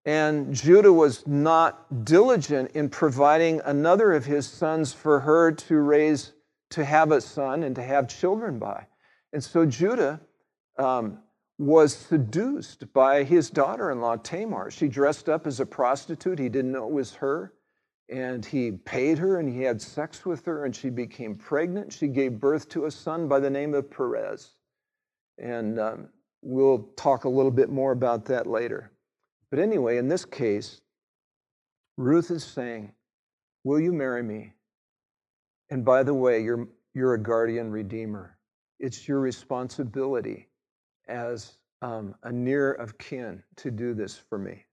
And 0.03 0.53
Judah 0.53 0.91
was 0.91 1.25
not 1.25 2.03
diligent 2.03 2.71
in 2.71 2.89
providing 2.89 3.61
another 3.63 4.11
of 4.11 4.25
his 4.25 4.45
sons 4.45 4.91
for 4.91 5.21
her 5.21 5.53
to 5.53 5.77
raise, 5.77 6.33
to 6.71 6.83
have 6.83 7.13
a 7.13 7.21
son 7.21 7.63
and 7.63 7.73
to 7.77 7.81
have 7.81 8.09
children 8.09 8.59
by. 8.59 8.87
And 9.31 9.41
so 9.41 9.65
Judah 9.65 10.19
um, 10.77 11.19
was 11.57 11.95
seduced 11.95 12.91
by 12.91 13.23
his 13.23 13.49
daughter 13.49 13.89
in 13.91 14.01
law, 14.01 14.17
Tamar. 14.17 14.69
She 14.69 14.89
dressed 14.89 15.29
up 15.29 15.47
as 15.47 15.61
a 15.61 15.65
prostitute. 15.65 16.39
He 16.39 16.49
didn't 16.49 16.73
know 16.73 16.87
it 16.87 16.93
was 16.93 17.13
her. 17.15 17.53
And 18.09 18.45
he 18.45 18.71
paid 18.71 19.17
her 19.17 19.39
and 19.39 19.47
he 19.47 19.61
had 19.61 19.81
sex 19.81 20.25
with 20.25 20.43
her, 20.43 20.65
and 20.65 20.75
she 20.75 20.89
became 20.89 21.35
pregnant. 21.35 21.93
She 21.93 22.09
gave 22.09 22.37
birth 22.37 22.67
to 22.69 22.83
a 22.85 22.91
son 22.91 23.29
by 23.29 23.39
the 23.39 23.49
name 23.49 23.73
of 23.73 23.89
Perez. 23.89 24.55
And 25.37 25.79
um, 25.79 26.09
We'll 26.41 26.89
talk 26.95 27.25
a 27.25 27.29
little 27.29 27.51
bit 27.51 27.69
more 27.69 27.91
about 27.91 28.25
that 28.25 28.47
later. 28.47 28.91
But 29.49 29.59
anyway, 29.59 29.97
in 29.97 30.07
this 30.07 30.25
case, 30.25 30.81
Ruth 31.97 32.31
is 32.31 32.43
saying, 32.43 32.93
Will 33.63 33.79
you 33.79 33.93
marry 33.93 34.23
me? 34.23 34.53
And 35.69 35.85
by 35.85 36.03
the 36.03 36.13
way, 36.13 36.41
you're, 36.41 36.67
you're 36.93 37.13
a 37.13 37.21
guardian 37.21 37.71
redeemer. 37.71 38.37
It's 38.79 39.07
your 39.07 39.19
responsibility 39.19 40.47
as 41.07 41.53
um, 41.81 42.15
a 42.23 42.31
near 42.31 42.73
of 42.73 42.97
kin 42.97 43.43
to 43.57 43.69
do 43.69 43.93
this 43.93 44.17
for 44.17 44.37
me. 44.37 44.65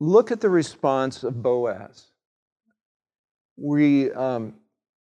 Look 0.00 0.30
at 0.30 0.40
the 0.40 0.48
response 0.48 1.22
of 1.22 1.42
Boaz. 1.42 2.06
We, 3.56 4.12
um, 4.12 4.54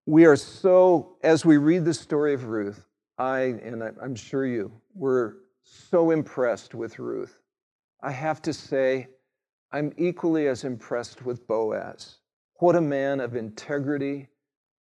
we 0.06 0.26
are 0.26 0.36
so, 0.36 1.18
as 1.24 1.46
we 1.46 1.58
read 1.58 1.86
the 1.86 1.94
story 1.94 2.34
of 2.34 2.46
Ruth, 2.46 2.86
I, 3.18 3.40
and 3.40 3.84
I'm 4.02 4.16
sure 4.16 4.46
you, 4.46 4.72
we're 4.94 5.36
so 5.90 6.12
impressed 6.12 6.74
with 6.76 7.00
Ruth. 7.00 7.40
I 8.02 8.12
have 8.12 8.42
to 8.44 8.54
say, 8.54 9.08
I'm 9.72 9.94
equally 9.98 10.48
as 10.48 10.64
impressed 10.64 11.26
with 11.26 11.48
Boaz. 11.48 12.18
What 12.60 12.76
a 12.76 12.82
man 12.82 13.20
of 13.20 13.36
integrity, 13.36 14.28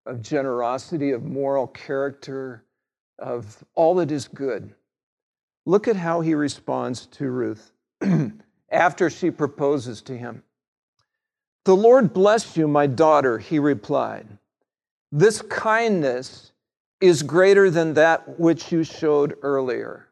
of 0.06 0.22
generosity, 0.22 1.12
of 1.12 1.24
moral 1.24 1.68
character, 1.68 2.64
of 3.20 3.64
all 3.76 3.96
that 3.96 4.12
is 4.12 4.28
good. 4.28 4.74
Look 5.66 5.88
at 5.88 5.96
how 5.96 6.22
he 6.22 6.34
responds 6.34 7.08
to 7.08 7.30
Ruth 7.30 7.72
after 8.72 9.10
she 9.10 9.32
proposes 9.32 10.02
to 10.04 10.18
him. 10.18 10.44
The 11.66 11.76
Lord 11.76 12.14
bless 12.14 12.56
you, 12.56 12.68
my 12.68 12.88
daughter, 12.88 13.38
he 13.38 13.60
replied. 13.60 14.28
This 15.12 15.42
kindness 15.42 16.54
is 17.02 17.24
greater 17.24 17.70
than 17.70 17.94
that 17.96 18.40
which 18.40 18.72
you 18.72 18.84
showed 18.84 19.38
earlier. 19.42 20.07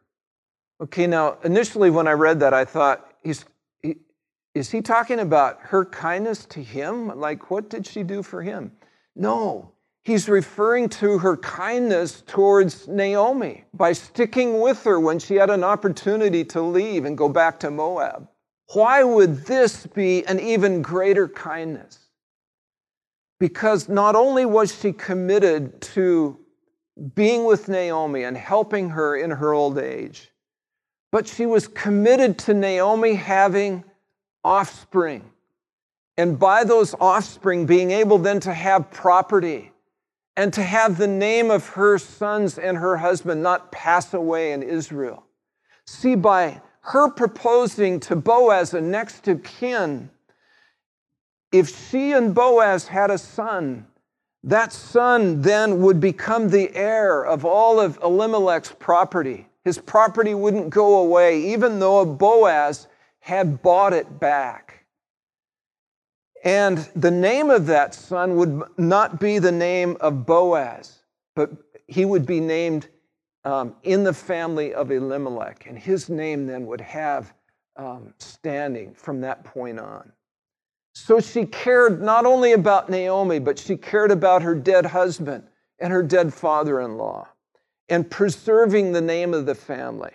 Okay, 0.82 1.08
now 1.08 1.38
initially 1.44 1.90
when 1.90 2.08
I 2.08 2.12
read 2.12 2.40
that, 2.42 2.54
I 2.54 2.66
thought, 2.66 3.14
is, 3.24 3.46
is 4.54 4.72
he 4.72 4.82
talking 4.82 5.20
about 5.20 5.60
her 5.62 5.86
kindness 5.86 6.46
to 6.48 6.62
him? 6.62 7.18
Like, 7.20 7.50
what 7.50 7.70
did 7.70 7.88
she 7.88 8.04
do 8.04 8.22
for 8.22 8.42
him? 8.42 8.74
No, 9.16 9.72
he's 10.04 10.28
referring 10.28 10.90
to 10.90 11.18
her 11.20 11.38
kindness 11.38 12.24
towards 12.28 12.88
Naomi 12.90 13.64
by 13.74 13.94
sticking 13.94 14.60
with 14.60 14.84
her 14.84 15.00
when 15.00 15.18
she 15.18 15.36
had 15.36 15.50
an 15.50 15.64
opportunity 15.64 16.44
to 16.46 16.62
leave 16.62 17.06
and 17.06 17.18
go 17.18 17.30
back 17.30 17.60
to 17.62 17.72
Moab. 17.72 18.28
Why 18.74 19.04
would 19.04 19.46
this 19.46 19.88
be 19.88 20.26
an 20.26 20.40
even 20.40 20.82
greater 20.82 21.30
kindness? 21.30 22.00
Because 23.40 23.88
not 23.88 24.16
only 24.16 24.46
was 24.46 24.78
she 24.78 24.92
committed 24.92 25.80
to 25.82 26.38
being 27.14 27.46
with 27.46 27.70
Naomi 27.70 28.24
and 28.24 28.36
helping 28.36 28.90
her 28.90 29.16
in 29.16 29.32
her 29.32 29.54
old 29.54 29.78
age, 29.78 30.32
but 31.16 31.30
she 31.30 31.46
was 31.46 31.70
committed 31.70 32.38
to 32.38 32.54
Naomi 32.54 33.14
having 33.14 33.86
offspring. 34.44 35.24
And 36.18 36.38
by 36.38 36.66
those 36.66 36.94
offspring, 37.00 37.66
being 37.66 37.92
able 37.92 38.18
then 38.18 38.42
to 38.42 38.54
have 38.54 38.92
property 38.92 39.72
and 40.36 40.52
to 40.52 40.62
have 40.62 40.98
the 40.98 41.08
name 41.08 41.52
of 41.52 41.70
her 41.70 41.98
sons 42.00 42.58
and 42.58 42.78
her 42.78 42.98
husband 42.98 43.42
not 43.42 43.72
pass 43.72 44.14
away 44.14 44.52
in 44.52 44.62
Israel. 44.62 45.24
See, 45.88 46.16
by 46.16 46.60
her 46.82 47.10
proposing 47.10 48.02
to 48.02 48.18
Boaz, 48.18 48.74
a 48.74 48.82
next 48.82 49.30
of 49.30 49.42
kin, 49.42 50.10
if 51.54 51.90
she 51.90 52.12
and 52.12 52.36
Boaz 52.36 52.88
had 52.88 53.10
a 53.10 53.18
son, 53.18 53.88
that 54.44 54.74
son 54.74 55.42
then 55.44 55.80
would 55.82 56.02
become 56.02 56.50
the 56.50 56.76
heir 56.76 57.24
of 57.24 57.46
all 57.46 57.80
of 57.80 57.98
Elimelech's 58.04 58.74
property. 58.74 59.48
His 59.66 59.80
property 59.80 60.36
wouldn't 60.36 60.70
go 60.70 61.00
away, 61.00 61.42
even 61.42 61.80
though 61.80 62.06
Boaz 62.06 62.88
had 63.20 63.64
bought 63.64 63.94
it 63.94 64.20
back. 64.20 64.86
And 66.44 66.78
the 66.96 67.10
name 67.10 67.50
of 67.50 67.66
that 67.66 67.96
son 67.96 68.36
would 68.36 68.62
not 68.78 69.20
be 69.20 69.40
the 69.40 69.52
name 69.52 69.98
of 70.00 70.28
Boaz, 70.28 71.00
but 71.36 71.50
he 71.88 72.06
would 72.06 72.28
be 72.28 72.40
named 72.40 72.88
um, 73.44 73.76
in 73.82 74.04
the 74.04 74.14
family 74.14 74.72
of 74.72 74.92
Elimelech. 74.92 75.66
And 75.66 75.80
his 75.80 76.10
name 76.10 76.46
then 76.46 76.68
would 76.68 76.82
have 76.82 77.34
um, 77.76 78.14
standing 78.20 78.94
from 78.94 79.20
that 79.22 79.44
point 79.44 79.80
on. 79.80 80.12
So 80.94 81.20
she 81.20 81.46
cared 81.48 82.04
not 82.04 82.28
only 82.28 82.54
about 82.54 82.92
Naomi, 82.92 83.40
but 83.40 83.58
she 83.58 83.76
cared 83.76 84.12
about 84.12 84.44
her 84.44 84.54
dead 84.54 84.86
husband 84.86 85.48
and 85.80 85.92
her 85.92 86.04
dead 86.04 86.32
father 86.32 86.82
in 86.82 86.98
law 86.98 87.28
and 87.90 88.10
preserving 88.10 88.92
the 88.92 89.02
name 89.02 89.34
of 89.34 89.46
the 89.46 89.56
family. 89.56 90.14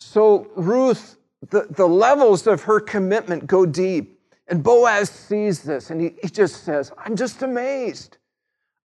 So, 0.00 0.50
Ruth, 0.56 1.16
the, 1.50 1.66
the 1.70 1.86
levels 1.86 2.46
of 2.46 2.62
her 2.62 2.80
commitment 2.80 3.46
go 3.46 3.66
deep. 3.66 4.20
And 4.48 4.62
Boaz 4.62 5.10
sees 5.10 5.62
this 5.62 5.90
and 5.90 6.00
he, 6.00 6.14
he 6.22 6.28
just 6.28 6.64
says, 6.64 6.92
I'm 6.98 7.16
just 7.16 7.42
amazed. 7.42 8.16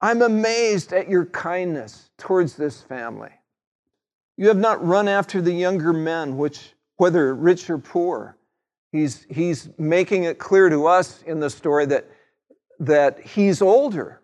I'm 0.00 0.22
amazed 0.22 0.92
at 0.92 1.08
your 1.08 1.26
kindness 1.26 2.10
towards 2.18 2.56
this 2.56 2.82
family. 2.82 3.30
You 4.36 4.48
have 4.48 4.58
not 4.58 4.84
run 4.84 5.06
after 5.06 5.40
the 5.40 5.52
younger 5.52 5.92
men, 5.92 6.36
which, 6.36 6.72
whether 6.96 7.34
rich 7.34 7.70
or 7.70 7.78
poor, 7.78 8.36
he's, 8.90 9.24
he's 9.30 9.68
making 9.78 10.24
it 10.24 10.38
clear 10.38 10.68
to 10.68 10.86
us 10.86 11.22
in 11.22 11.38
the 11.38 11.50
story 11.50 11.86
that, 11.86 12.10
that 12.80 13.20
he's 13.20 13.62
older. 13.62 14.21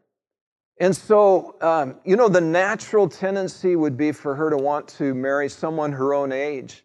And 0.81 0.97
so, 0.97 1.57
um, 1.61 1.97
you 2.05 2.17
know, 2.17 2.29
the 2.29 2.41
natural 2.41 3.09
tendency 3.09 3.75
would 3.75 3.97
be 3.97 4.13
for 4.13 4.35
her 4.35 4.49
to 4.49 4.57
want 4.57 4.87
to 4.89 5.13
marry 5.15 5.49
someone 5.49 5.93
her 5.93 6.15
own 6.15 6.31
age. 6.31 6.85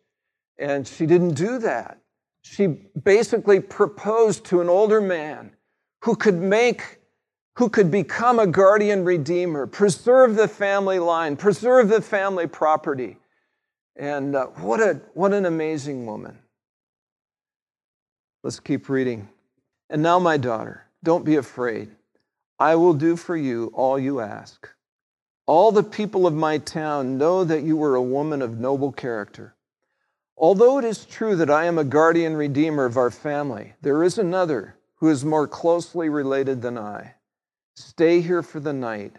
And 0.58 0.88
she 0.88 1.06
didn't 1.06 1.36
do 1.36 1.60
that. 1.60 2.00
She 2.42 2.68
basically 2.68 3.60
proposed 3.60 4.46
to 4.46 4.62
an 4.62 4.70
older 4.70 5.00
man 5.00 5.52
who 6.02 6.16
could 6.16 6.36
make, 6.36 7.00
who 7.56 7.70
could 7.70 7.92
become 7.92 8.40
a 8.40 8.48
guardian 8.48 9.06
redeemer, 9.06 9.68
preserve 9.68 10.36
the 10.36 10.48
family 10.48 11.00
line, 11.00 11.38
preserve 11.38 11.88
the 11.88 12.02
family 12.02 12.48
property. 12.48 13.18
And 13.96 14.36
uh, 14.36 14.48
what, 14.48 14.80
a, 14.80 15.02
what 15.14 15.34
an 15.34 15.46
amazing 15.46 16.06
woman. 16.06 16.40
Let's 18.44 18.60
keep 18.60 18.90
reading. 18.90 19.30
And 19.90 20.02
now, 20.02 20.18
my 20.18 20.38
daughter, 20.38 20.86
don't 21.04 21.24
be 21.24 21.36
afraid. 21.36 21.92
I 22.64 22.78
will 22.78 22.94
do 22.94 23.18
for 23.18 23.36
you 23.36 23.74
all 23.74 24.00
you 24.00 24.22
ask. 24.22 24.70
All 25.46 25.74
the 25.74 25.84
people 25.84 26.26
of 26.26 26.34
my 26.34 26.60
town 26.60 27.18
know 27.18 27.44
that 27.44 27.64
you 27.64 27.76
were 27.76 27.96
a 27.96 28.02
woman 28.02 28.42
of 28.42 28.58
noble 28.58 28.94
character. 28.94 29.54
Although 30.38 30.78
it 30.78 30.86
is 30.86 31.04
true 31.04 31.36
that 31.36 31.50
I 31.50 31.66
am 31.66 31.78
a 31.78 31.84
guardian 31.84 32.38
redeemer 32.38 32.86
of 32.86 32.96
our 32.96 33.12
family, 33.12 33.74
there 33.82 34.02
is 34.02 34.18
another 34.18 34.78
who 34.96 35.10
is 35.10 35.26
more 35.26 35.46
closely 35.46 36.08
related 36.08 36.62
than 36.62 36.78
I. 36.78 37.16
Stay 37.76 38.22
here 38.22 38.42
for 38.42 38.62
the 38.62 38.72
night, 38.72 39.18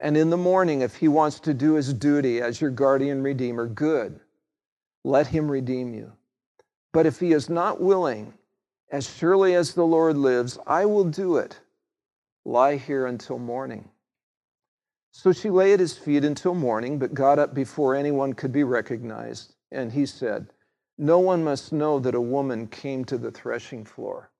and 0.00 0.16
in 0.16 0.30
the 0.30 0.38
morning, 0.38 0.80
if 0.80 0.96
he 0.96 1.06
wants 1.06 1.38
to 1.40 1.52
do 1.52 1.74
his 1.74 1.92
duty 1.92 2.40
as 2.40 2.62
your 2.62 2.70
guardian 2.70 3.22
redeemer, 3.22 3.66
good. 3.66 4.20
Let 5.04 5.26
him 5.26 5.50
redeem 5.50 5.92
you. 5.92 6.12
But 6.94 7.04
if 7.04 7.20
he 7.20 7.32
is 7.32 7.50
not 7.50 7.78
willing, 7.78 8.32
as 8.90 9.06
surely 9.06 9.54
as 9.54 9.74
the 9.74 9.84
Lord 9.84 10.16
lives, 10.16 10.58
I 10.66 10.86
will 10.86 11.04
do 11.04 11.36
it. 11.36 11.60
Lie 12.44 12.76
here 12.76 13.06
until 13.06 13.38
morning. 13.38 13.88
So 15.12 15.32
she 15.32 15.50
lay 15.50 15.72
at 15.72 15.80
his 15.80 15.98
feet 15.98 16.24
until 16.24 16.54
morning, 16.54 16.98
but 16.98 17.14
got 17.14 17.38
up 17.38 17.54
before 17.54 17.94
anyone 17.94 18.32
could 18.32 18.52
be 18.52 18.64
recognized. 18.64 19.54
And 19.72 19.92
he 19.92 20.06
said, 20.06 20.48
No 20.98 21.18
one 21.18 21.42
must 21.44 21.72
know 21.72 21.98
that 21.98 22.14
a 22.14 22.20
woman 22.20 22.66
came 22.68 23.04
to 23.06 23.18
the 23.18 23.30
threshing 23.30 23.84
floor. 23.84 24.30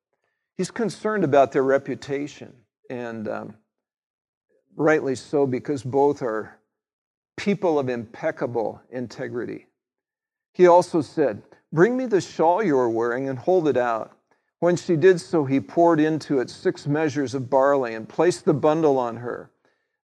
He's 0.57 0.71
concerned 0.71 1.25
about 1.25 1.53
their 1.53 1.63
reputation, 1.63 2.55
and 2.89 3.29
um, 3.29 3.55
rightly 4.77 5.15
so, 5.15 5.47
because 5.47 5.83
both 5.83 6.23
are 6.23 6.59
people 7.37 7.79
of 7.79 7.89
impeccable 7.89 8.81
integrity. 8.91 9.67
He 10.53 10.67
also 10.67 11.01
said, 11.01 11.43
Bring 11.73 11.97
me 11.97 12.07
the 12.07 12.21
shawl 12.21 12.63
you 12.63 12.77
are 12.77 12.91
wearing 12.91 13.29
and 13.29 13.39
hold 13.39 13.69
it 13.69 13.77
out. 13.77 14.17
When 14.61 14.77
she 14.77 14.97
did 14.97 15.23
so, 15.23 15.47
he 15.47 15.59
poured 15.59 16.01
into 16.01 16.39
it 16.39 16.51
six 16.51 16.87
measures 16.87 17.35
of 17.35 17.49
barley 17.49 17.95
and 17.95 18.07
placed 18.07 18.45
the 18.45 18.53
bundle 18.53 18.99
on 18.99 19.17
her. 19.17 19.51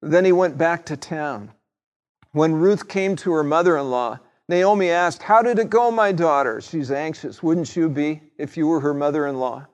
Then 0.01 0.25
he 0.25 0.33
went 0.33 0.57
back 0.57 0.87
to 0.87 0.97
town. 0.97 1.53
When 2.33 2.55
Ruth 2.55 2.88
came 2.88 3.16
to 3.16 3.33
her 3.33 3.45
mother 3.45 3.77
in 3.77 3.90
law, 3.90 4.19
Naomi 4.49 4.88
asked, 4.90 5.23
How 5.23 5.42
did 5.42 5.59
it 5.59 5.69
go, 5.69 5.90
my 5.90 6.11
daughter? 6.11 6.62
She's 6.62 6.90
anxious. 6.90 7.42
Wouldn't 7.42 7.77
you 7.77 7.90
be 7.90 8.23
if 8.38 8.57
you 8.57 8.66
were 8.66 8.81
her 8.81 8.95
mother 8.95 9.27
in 9.27 9.38
law? 9.38 9.66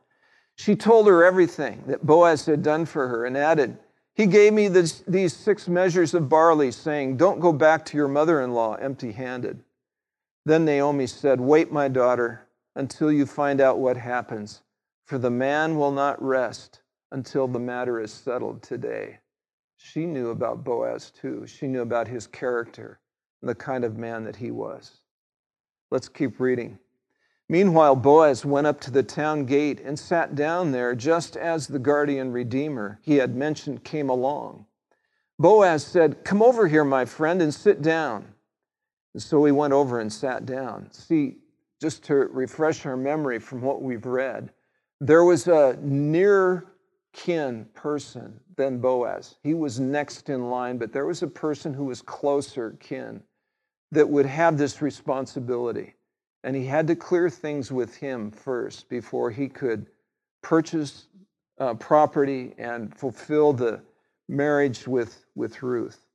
She 0.57 0.75
told 0.75 1.07
her 1.07 1.25
everything 1.25 1.85
that 1.87 2.05
Boaz 2.05 2.47
had 2.47 2.63
done 2.63 2.85
for 2.85 3.07
her 3.07 3.25
and 3.25 3.37
added, 3.37 3.79
He 4.15 4.27
gave 4.27 4.53
me 4.53 4.67
this, 4.67 5.05
these 5.07 5.33
six 5.33 5.69
measures 5.69 6.13
of 6.13 6.29
barley, 6.29 6.73
saying, 6.73 7.19
Don't 7.19 7.41
go 7.41 7.53
back 7.53 7.85
to 7.87 7.97
your 7.97 8.09
mother 8.09 8.41
in 8.41 8.53
law 8.53 8.75
empty 8.75 9.13
handed. 9.13 9.63
Then 10.45 10.65
Naomi 10.65 11.07
said, 11.07 11.41
Wait, 11.41 11.71
my 11.71 11.87
daughter, 11.87 12.49
until 12.75 13.13
you 13.13 13.27
find 13.27 13.61
out 13.61 13.79
what 13.79 13.97
happens, 13.97 14.63
for 15.13 15.19
the 15.19 15.31
man 15.31 15.77
will 15.77 15.93
not 15.93 16.23
rest 16.23 16.81
until 17.11 17.47
the 17.47 17.59
matter 17.59 18.01
is 18.01 18.11
settled 18.11 18.63
today. 18.63 19.19
She 19.77 20.07
knew 20.07 20.31
about 20.31 20.65
Boaz 20.65 21.11
too. 21.11 21.47
She 21.47 21.67
knew 21.67 21.83
about 21.83 22.09
his 22.09 22.27
character 22.27 22.99
and 23.43 23.51
the 23.51 23.55
kind 23.55 23.85
of 23.85 23.99
man 23.99 24.25
that 24.25 24.37
he 24.37 24.51
was. 24.51 25.03
Let's 25.91 26.09
keep 26.09 26.41
reading. 26.41 26.79
Meanwhile, 27.51 27.97
Boaz 27.97 28.47
went 28.47 28.67
up 28.67 28.81
to 28.81 28.91
the 28.91 29.03
town 29.03 29.45
gate 29.45 29.83
and 29.85 29.99
sat 29.99 30.35
down 30.35 30.73
there 30.73 30.95
just 30.95 31.37
as 31.37 31.67
the 31.67 31.79
guardian 31.79 32.33
redeemer 32.33 32.99
he 33.03 33.17
had 33.17 33.37
mentioned 33.37 33.85
came 33.85 34.09
along. 34.09 34.65
Boaz 35.39 35.85
said, 35.85 36.25
Come 36.25 36.41
over 36.41 36.69
here, 36.69 36.85
my 36.85 37.05
friend, 37.05 37.43
and 37.43 37.53
sit 37.53 37.83
down. 37.83 38.33
And 39.13 39.23
so 39.23 39.45
he 39.45 39.53
went 39.53 39.75
over 39.75 40.01
and 40.01 40.11
sat 40.11 40.47
down. 40.47 40.91
See, 40.91 41.37
just 41.83 42.03
to 42.05 42.15
refresh 42.15 42.87
our 42.87 42.97
memory 42.97 43.39
from 43.39 43.61
what 43.61 43.83
we've 43.83 44.07
read, 44.07 44.51
there 45.03 45.25
was 45.25 45.49
a 45.49 45.77
near 45.81 46.65
kin 47.13 47.67
person 47.75 48.39
than 48.57 48.79
Boaz. 48.79 49.35
He 49.43 49.53
was 49.53 49.81
next 49.81 50.31
in 50.31 50.49
line, 50.49 50.79
but 50.79 50.93
there 50.93 51.07
was 51.07 51.25
a 51.25 51.27
person 51.27 51.75
who 51.75 51.87
was 51.87 52.01
closer 52.01 52.77
kin 52.79 53.21
that 53.91 54.09
would 54.09 54.27
have 54.27 54.57
this 54.57 54.81
responsibility. 54.81 55.95
And 56.45 56.55
he 56.55 56.65
had 56.65 56.87
to 56.87 56.95
clear 56.95 57.29
things 57.29 57.73
with 57.73 57.97
him 57.97 58.31
first 58.31 58.89
before 58.89 59.33
he 59.33 59.49
could 59.49 59.89
purchase 60.41 61.09
uh, 61.59 61.75
property 61.75 62.55
and 62.57 62.97
fulfill 62.97 63.53
the 63.53 63.83
marriage 64.29 64.87
with, 64.87 65.27
with 65.35 65.65
Ruth. 65.65 66.07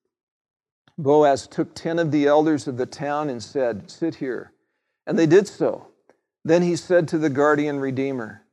Boaz 0.97 1.45
took 1.45 1.75
10 1.75 1.99
of 1.99 2.11
the 2.11 2.25
elders 2.25 2.69
of 2.69 2.77
the 2.77 2.85
town 2.85 3.29
and 3.29 3.43
said, 3.43 3.91
Sit 3.91 4.15
here. 4.15 4.53
And 5.05 5.19
they 5.19 5.27
did 5.27 5.45
so. 5.45 5.87
Then 6.45 6.61
he 6.61 6.77
said 6.77 7.09
to 7.09 7.17
the 7.17 7.29
guardian 7.29 7.79
redeemer, 7.81 8.43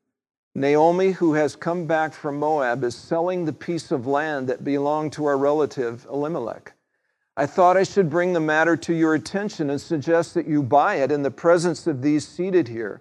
Naomi, 0.56 1.10
who 1.10 1.34
has 1.34 1.56
come 1.56 1.86
back 1.86 2.12
from 2.12 2.38
Moab, 2.38 2.84
is 2.84 2.94
selling 2.94 3.44
the 3.44 3.52
piece 3.52 3.90
of 3.90 4.06
land 4.06 4.48
that 4.48 4.62
belonged 4.62 5.12
to 5.14 5.24
our 5.24 5.36
relative 5.36 6.06
Elimelech. 6.08 6.74
I 7.36 7.46
thought 7.46 7.76
I 7.76 7.82
should 7.82 8.08
bring 8.08 8.32
the 8.32 8.40
matter 8.40 8.76
to 8.76 8.94
your 8.94 9.14
attention 9.14 9.68
and 9.68 9.80
suggest 9.80 10.34
that 10.34 10.46
you 10.46 10.62
buy 10.62 10.96
it 10.96 11.10
in 11.10 11.22
the 11.22 11.30
presence 11.32 11.88
of 11.88 12.02
these 12.02 12.26
seated 12.26 12.68
here 12.68 13.00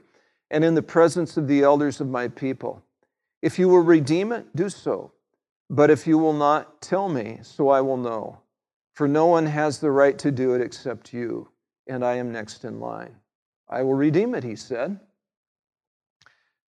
and 0.49 0.63
in 0.63 0.73
the 0.73 0.81
presence 0.81 1.37
of 1.37 1.47
the 1.47 1.61
elders 1.61 2.01
of 2.01 2.09
my 2.09 2.27
people. 2.27 2.83
If 3.43 3.59
you 3.59 3.69
will 3.69 3.81
redeem 3.83 4.31
it, 4.31 4.55
do 4.55 4.69
so. 4.69 5.11
But 5.69 5.91
if 5.91 6.07
you 6.07 6.17
will 6.17 6.33
not, 6.33 6.81
tell 6.81 7.07
me, 7.07 7.39
so 7.43 7.69
I 7.69 7.81
will 7.81 7.97
know. 7.97 8.39
For 8.95 9.07
no 9.07 9.27
one 9.27 9.45
has 9.45 9.79
the 9.79 9.91
right 9.91 10.17
to 10.19 10.31
do 10.31 10.55
it 10.55 10.61
except 10.61 11.13
you, 11.13 11.49
and 11.87 12.03
I 12.03 12.15
am 12.15 12.31
next 12.31 12.65
in 12.65 12.79
line. 12.79 13.15
I 13.69 13.83
will 13.83 13.93
redeem 13.93 14.33
it, 14.33 14.43
he 14.43 14.55
said. 14.55 14.99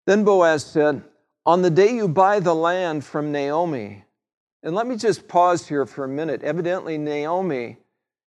Then 0.05 0.23
Boaz 0.23 0.65
said, 0.65 1.03
On 1.45 1.61
the 1.61 1.69
day 1.69 1.93
you 1.93 2.07
buy 2.07 2.39
the 2.39 2.55
land 2.55 3.03
from 3.03 3.31
Naomi, 3.31 4.03
and 4.61 4.75
let 4.75 4.87
me 4.87 4.95
just 4.95 5.27
pause 5.27 5.67
here 5.67 5.85
for 5.85 6.05
a 6.05 6.07
minute. 6.07 6.41
Evidently, 6.43 6.97
Naomi 6.97 7.77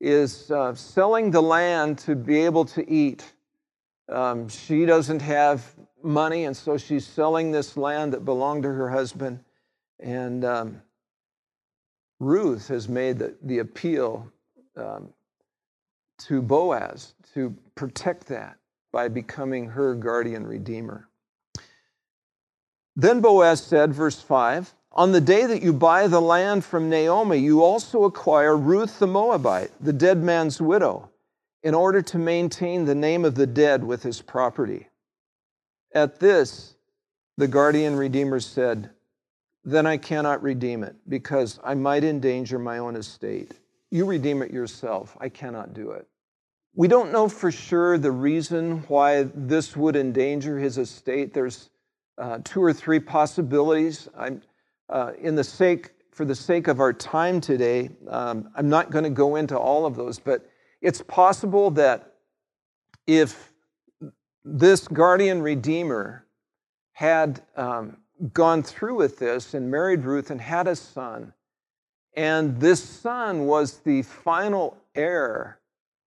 is 0.01 0.51
uh, 0.51 0.75
selling 0.75 1.31
the 1.31 1.41
land 1.41 1.99
to 1.99 2.17
be 2.17 2.39
able 2.45 2.65
to 2.65 2.91
eat. 2.91 3.33
Um, 4.09 4.49
she 4.49 4.85
doesn't 4.85 5.23
have 5.23 5.65
money, 6.03 6.45
and 6.45 6.57
so 6.57 6.77
she's 6.77 7.07
selling 7.07 7.53
this 7.53 7.77
land 7.77 8.13
that 8.13 8.25
belonged 8.25 8.65
to 8.65 8.71
her 8.71 8.91
husband. 8.91 9.41
And 10.01 10.45
um, 10.45 10.83
Ruth 12.19 12.69
has 12.69 12.89
made 12.89 13.19
the, 13.19 13.35
the 13.43 13.61
appeal 13.61 14.31
um, 14.77 15.11
to 16.19 16.43
Boaz 16.43 17.15
to 17.35 17.55
protect 17.75 18.27
that 18.29 18.57
by 18.91 19.09
becoming 19.09 19.69
her 19.69 19.95
guardian 19.95 20.47
redeemer. 20.47 21.09
Then 22.95 23.21
Boaz 23.21 23.63
said, 23.63 23.95
verse 23.95 24.21
5, 24.21 24.75
on 24.93 25.13
the 25.13 25.21
day 25.21 25.47
that 25.47 25.63
you 25.63 25.73
buy 25.73 26.07
the 26.07 26.21
land 26.21 26.65
from 26.65 26.91
Naomi, 26.91 27.39
you 27.39 27.63
also 27.63 28.05
acquire 28.05 28.57
Ruth 28.57 28.99
the 28.99 29.07
Moabite, 29.07 29.71
the 29.81 29.93
dead 29.93 30.23
man's 30.23 30.61
widow, 30.61 31.11
in 31.63 31.75
order 31.75 32.03
to 32.03 32.19
maintain 32.19 32.85
the 32.85 32.95
name 32.95 33.25
of 33.25 33.35
the 33.35 33.47
dead 33.47 33.83
with 33.83 34.03
his 34.03 34.21
property. 34.21 34.89
At 35.95 36.21
this, 36.21 36.75
the 37.39 37.49
guardian 37.49 37.97
redeemer 37.97 38.41
said, 38.41 38.91
Then 39.65 39.87
I 39.87 39.97
cannot 39.97 40.43
redeem 40.43 40.85
it, 40.85 40.97
because 41.09 41.59
I 41.65 41.75
might 41.75 42.05
endanger 42.05 42.59
my 42.59 42.79
own 42.79 42.97
estate. 42.97 43.53
You 43.91 44.05
redeem 44.05 44.43
it 44.43 44.51
yourself. 44.51 45.17
I 45.19 45.31
cannot 45.31 45.73
do 45.73 45.93
it. 45.93 46.07
We 46.75 46.89
don't 46.89 47.13
know 47.13 47.29
for 47.29 47.51
sure 47.51 47.97
the 47.97 48.13
reason 48.13 48.85
why 48.89 49.25
this 49.35 49.77
would 49.77 49.97
endanger 49.97 50.59
his 50.59 50.79
estate. 50.79 51.33
There's 51.33 51.71
uh, 52.19 52.39
two 52.45 52.63
or 52.63 52.73
three 52.73 53.01
possibilities. 53.01 54.09
I'm, 54.17 54.43
uh, 54.89 55.13
in 55.21 55.35
the 55.35 55.45
sake, 55.45 55.93
for 56.11 56.25
the 56.25 56.35
sake 56.35 56.69
of 56.69 56.81
our 56.81 56.93
time 56.93 57.41
today, 57.41 57.91
um, 58.09 58.51
I'm 58.55 58.69
not 58.69 58.91
going 58.91 59.05
to 59.05 59.11
go 59.11 59.37
into 59.37 59.59
all 59.59 59.87
of 59.87 59.97
those, 59.97 60.19
but 60.19 60.49
it's 60.83 61.01
possible 61.03 61.71
that 61.73 62.15
if 63.07 63.53
this 64.45 64.89
guardian 64.89 65.41
redeemer 65.41 66.27
had 66.93 67.43
um, 67.57 67.97
gone 68.33 68.63
through 68.63 68.97
with 68.97 69.19
this 69.19 69.55
and 69.55 69.71
married 69.71 70.05
Ruth 70.05 70.31
and 70.31 70.41
had 70.41 70.69
a 70.69 70.77
son, 70.77 71.33
and 72.15 72.61
this 72.61 72.83
son 72.83 73.47
was 73.47 73.79
the 73.79 74.03
final 74.03 74.77
heir 74.95 75.59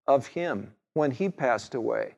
of 0.08 0.28
him 0.28 0.72
when 0.94 1.12
he 1.12 1.30
passed 1.30 1.74
away, 1.74 2.16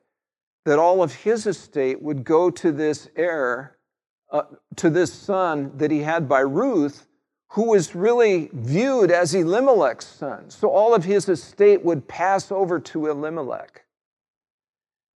that 0.66 0.78
all 0.78 1.02
of 1.02 1.14
his 1.14 1.46
estate 1.46 2.02
would 2.02 2.22
go 2.24 2.50
to 2.50 2.70
this 2.70 3.08
heir 3.16 3.77
uh, 4.30 4.42
to 4.76 4.90
this 4.90 5.12
son 5.12 5.72
that 5.76 5.90
he 5.90 6.00
had 6.00 6.28
by 6.28 6.40
Ruth, 6.40 7.06
who 7.52 7.70
was 7.70 7.94
really 7.94 8.50
viewed 8.52 9.10
as 9.10 9.34
Elimelech's 9.34 10.06
son. 10.06 10.50
So 10.50 10.68
all 10.68 10.94
of 10.94 11.04
his 11.04 11.28
estate 11.28 11.84
would 11.84 12.06
pass 12.06 12.52
over 12.52 12.78
to 12.80 13.06
Elimelech. 13.06 13.84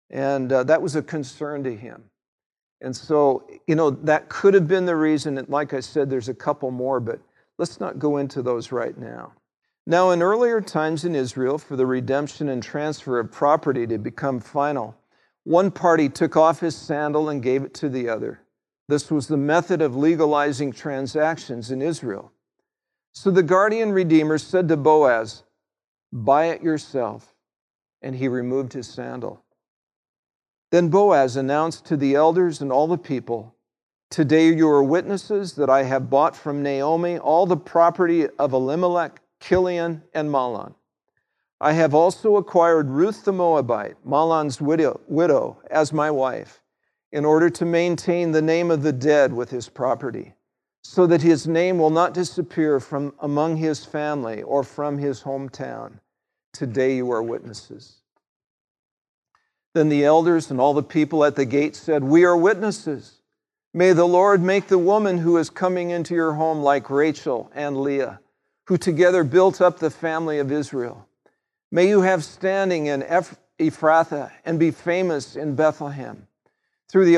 And 0.10 0.52
uh, 0.52 0.64
that 0.64 0.82
was 0.82 0.96
a 0.96 1.02
concern 1.02 1.64
to 1.64 1.76
him. 1.76 2.04
And 2.82 2.96
so, 2.96 3.48
you 3.68 3.76
know, 3.76 3.92
that 3.92 4.30
could 4.30 4.54
have 4.54 4.68
been 4.68 4.86
the 4.86 4.96
reason. 4.96 5.38
And 5.38 5.48
like 5.50 5.74
I 5.74 5.82
said, 5.82 6.10
there's 6.10 6.30
a 6.30 6.34
couple 6.34 6.72
more, 6.72 7.00
but 7.00 7.20
let's 7.58 7.80
not 7.80 8.00
go 8.00 8.18
into 8.18 8.42
those 8.42 8.72
right 8.72 8.98
now. 8.98 9.34
Now, 9.86 10.12
in 10.12 10.22
earlier 10.22 10.62
times 10.62 11.06
in 11.06 11.16
Israel, 11.16 11.58
for 11.58 11.76
the 11.76 11.86
redemption 11.86 12.50
and 12.50 12.62
transfer 12.62 13.20
of 13.20 13.32
property 13.32 13.86
to 13.88 13.98
become 13.98 14.40
final, 14.40 14.96
one 15.44 15.72
party 15.72 16.08
took 16.08 16.38
off 16.38 16.60
his 16.60 16.76
sandal 16.76 17.30
and 17.30 17.42
gave 17.42 17.64
it 17.64 17.74
to 17.76 17.90
the 17.90 18.08
other. 18.08 18.42
This 18.92 19.10
was 19.10 19.28
the 19.28 19.38
method 19.38 19.82
of 19.82 19.96
legalizing 19.96 20.74
transactions 20.74 21.72
in 21.72 21.82
Israel. 21.82 22.34
So 23.14 23.32
the 23.32 23.42
guardian 23.42 23.94
redeemer 23.94 24.38
said 24.38 24.68
to 24.68 24.76
Boaz, 24.76 25.44
Buy 26.12 26.48
it 26.48 26.62
yourself. 26.62 27.34
And 28.02 28.18
he 28.18 28.28
removed 28.28 28.74
his 28.74 28.90
sandal. 28.90 29.46
Then 30.72 30.90
Boaz 30.90 31.38
announced 31.38 31.86
to 31.86 31.96
the 31.96 32.16
elders 32.16 32.60
and 32.60 32.70
all 32.70 32.86
the 32.86 32.98
people, 32.98 33.56
Today 34.10 34.54
you 34.54 34.68
are 34.68 34.84
witnesses 34.84 35.54
that 35.54 35.70
I 35.70 35.84
have 35.84 36.10
bought 36.10 36.36
from 36.36 36.62
Naomi 36.62 37.18
all 37.18 37.46
the 37.46 37.56
property 37.56 38.28
of 38.28 38.52
Elimelech, 38.52 39.22
Kilion, 39.40 40.02
and 40.14 40.30
Mahlon. 40.30 40.76
I 41.62 41.72
have 41.72 41.94
also 41.94 42.36
acquired 42.36 42.90
Ruth 42.90 43.24
the 43.24 43.32
Moabite, 43.32 43.96
Mahlon's 44.06 44.60
widow, 44.60 45.00
widow, 45.08 45.62
as 45.72 45.94
my 45.94 46.12
wife, 46.12 46.61
in 47.12 47.26
order 47.26 47.50
to 47.50 47.66
maintain 47.66 48.32
the 48.32 48.42
name 48.42 48.72
of 48.72 48.84
the 48.84 48.94
dead 48.94 49.34
with 49.34 49.50
his 49.50 49.68
property, 49.68 50.34
so 50.84 51.06
that 51.08 51.22
his 51.22 51.48
name 51.48 51.78
will 51.78 51.90
not 51.90 52.14
disappear 52.14 52.80
from 52.80 53.14
among 53.20 53.58
his 53.58 53.86
family 53.86 54.42
or 54.42 54.64
from 54.64 54.98
his 54.98 55.22
hometown. 55.22 56.00
Today 56.54 56.96
you 56.96 57.12
are 57.12 57.22
witnesses. 57.22 57.98
Then 59.74 59.90
the 59.90 60.04
elders 60.04 60.52
and 60.52 60.60
all 60.60 60.74
the 60.74 60.84
people 60.84 61.24
at 61.24 61.36
the 61.36 61.46
gate 61.46 61.76
said, 61.76 62.04
We 62.04 62.26
are 62.26 62.36
witnesses. 62.36 63.22
May 63.74 63.94
the 63.94 64.08
Lord 64.08 64.42
make 64.42 64.68
the 64.68 64.78
woman 64.78 65.18
who 65.18 65.38
is 65.38 65.50
coming 65.50 65.92
into 65.92 66.14
your 66.14 66.34
home 66.34 66.60
like 66.60 66.90
Rachel 66.90 67.50
and 67.56 67.82
Leah, 67.82 68.20
who 68.68 68.78
together 68.78 69.24
built 69.24 69.62
up 69.62 69.80
the 69.80 69.90
family 69.90 70.40
of 70.40 70.52
Israel. 70.52 71.08
May 71.72 71.88
you 71.88 72.02
have 72.02 72.26
standing 72.26 72.88
in 72.88 73.02
Ephrathah 73.60 74.32
and 74.44 74.60
be 74.60 74.72
famous 74.72 75.38
in 75.38 75.56
Bethlehem. 75.56 76.28
Through 76.92 77.06
the 77.06 77.18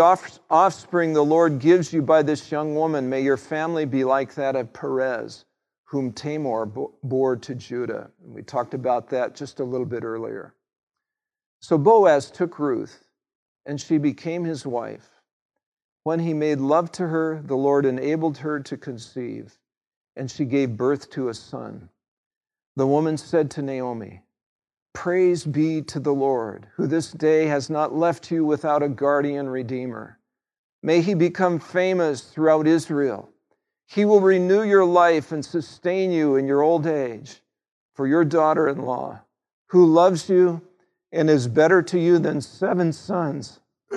offspring 0.52 1.14
the 1.14 1.26
Lord 1.26 1.58
gives 1.58 1.92
you 1.92 2.04
by 2.04 2.22
this 2.22 2.52
young 2.52 2.76
woman, 2.76 3.10
may 3.10 3.22
your 3.22 3.38
family 3.38 3.86
be 3.86 4.04
like 4.04 4.36
that 4.36 4.56
of 4.56 4.72
Perez, 4.72 5.46
whom 5.86 6.14
Tamar 6.14 6.68
bore 6.68 7.36
to 7.38 7.56
Judah. 7.56 8.12
And 8.24 8.36
we 8.36 8.44
talked 8.44 8.76
about 8.76 9.10
that 9.10 9.34
just 9.34 9.60
a 9.60 9.64
little 9.64 9.88
bit 9.88 10.04
earlier. 10.04 10.54
So 11.60 11.80
Boaz 11.80 12.30
took 12.30 12.60
Ruth, 12.60 13.06
and 13.66 13.82
she 13.82 13.98
became 13.98 14.44
his 14.44 14.64
wife. 14.64 15.10
When 16.04 16.20
he 16.20 16.36
made 16.36 16.60
love 16.60 16.92
to 16.92 17.08
her, 17.08 17.42
the 17.44 17.58
Lord 17.58 17.88
enabled 17.88 18.38
her 18.40 18.60
to 18.60 18.78
conceive, 18.78 19.58
and 20.16 20.30
she 20.30 20.46
gave 20.46 20.78
birth 20.78 21.10
to 21.12 21.30
a 21.30 21.34
son. 21.34 21.90
The 22.76 22.86
woman 22.86 23.18
said 23.18 23.50
to 23.52 23.64
Naomi, 23.64 24.22
Praise 24.94 25.44
be 25.44 25.82
to 25.82 26.00
the 26.00 26.14
Lord, 26.14 26.68
who 26.76 26.88
this 26.88 27.12
day 27.12 27.48
has 27.48 27.70
not 27.70 27.96
left 27.96 28.32
you 28.32 28.46
without 28.46 28.84
a 28.84 28.90
guardian 28.90 29.50
redeemer. 29.50 30.20
May 30.84 31.02
he 31.02 31.14
become 31.14 31.60
famous 31.60 32.22
throughout 32.22 32.68
Israel. 32.68 33.30
He 33.88 34.06
will 34.06 34.22
renew 34.22 34.64
your 34.64 34.86
life 34.86 35.32
and 35.32 35.44
sustain 35.44 36.12
you 36.12 36.36
in 36.36 36.48
your 36.48 36.62
old 36.62 36.86
age. 36.86 37.42
For 37.96 38.08
your 38.08 38.26
daughter 38.26 38.68
in 38.68 38.80
law, 38.80 39.22
who 39.68 39.86
loves 39.86 40.28
you 40.28 40.62
and 41.12 41.30
is 41.30 41.48
better 41.48 41.84
to 41.84 42.00
you 42.00 42.18
than 42.18 42.42
seven 42.42 42.92
sons, 42.92 43.60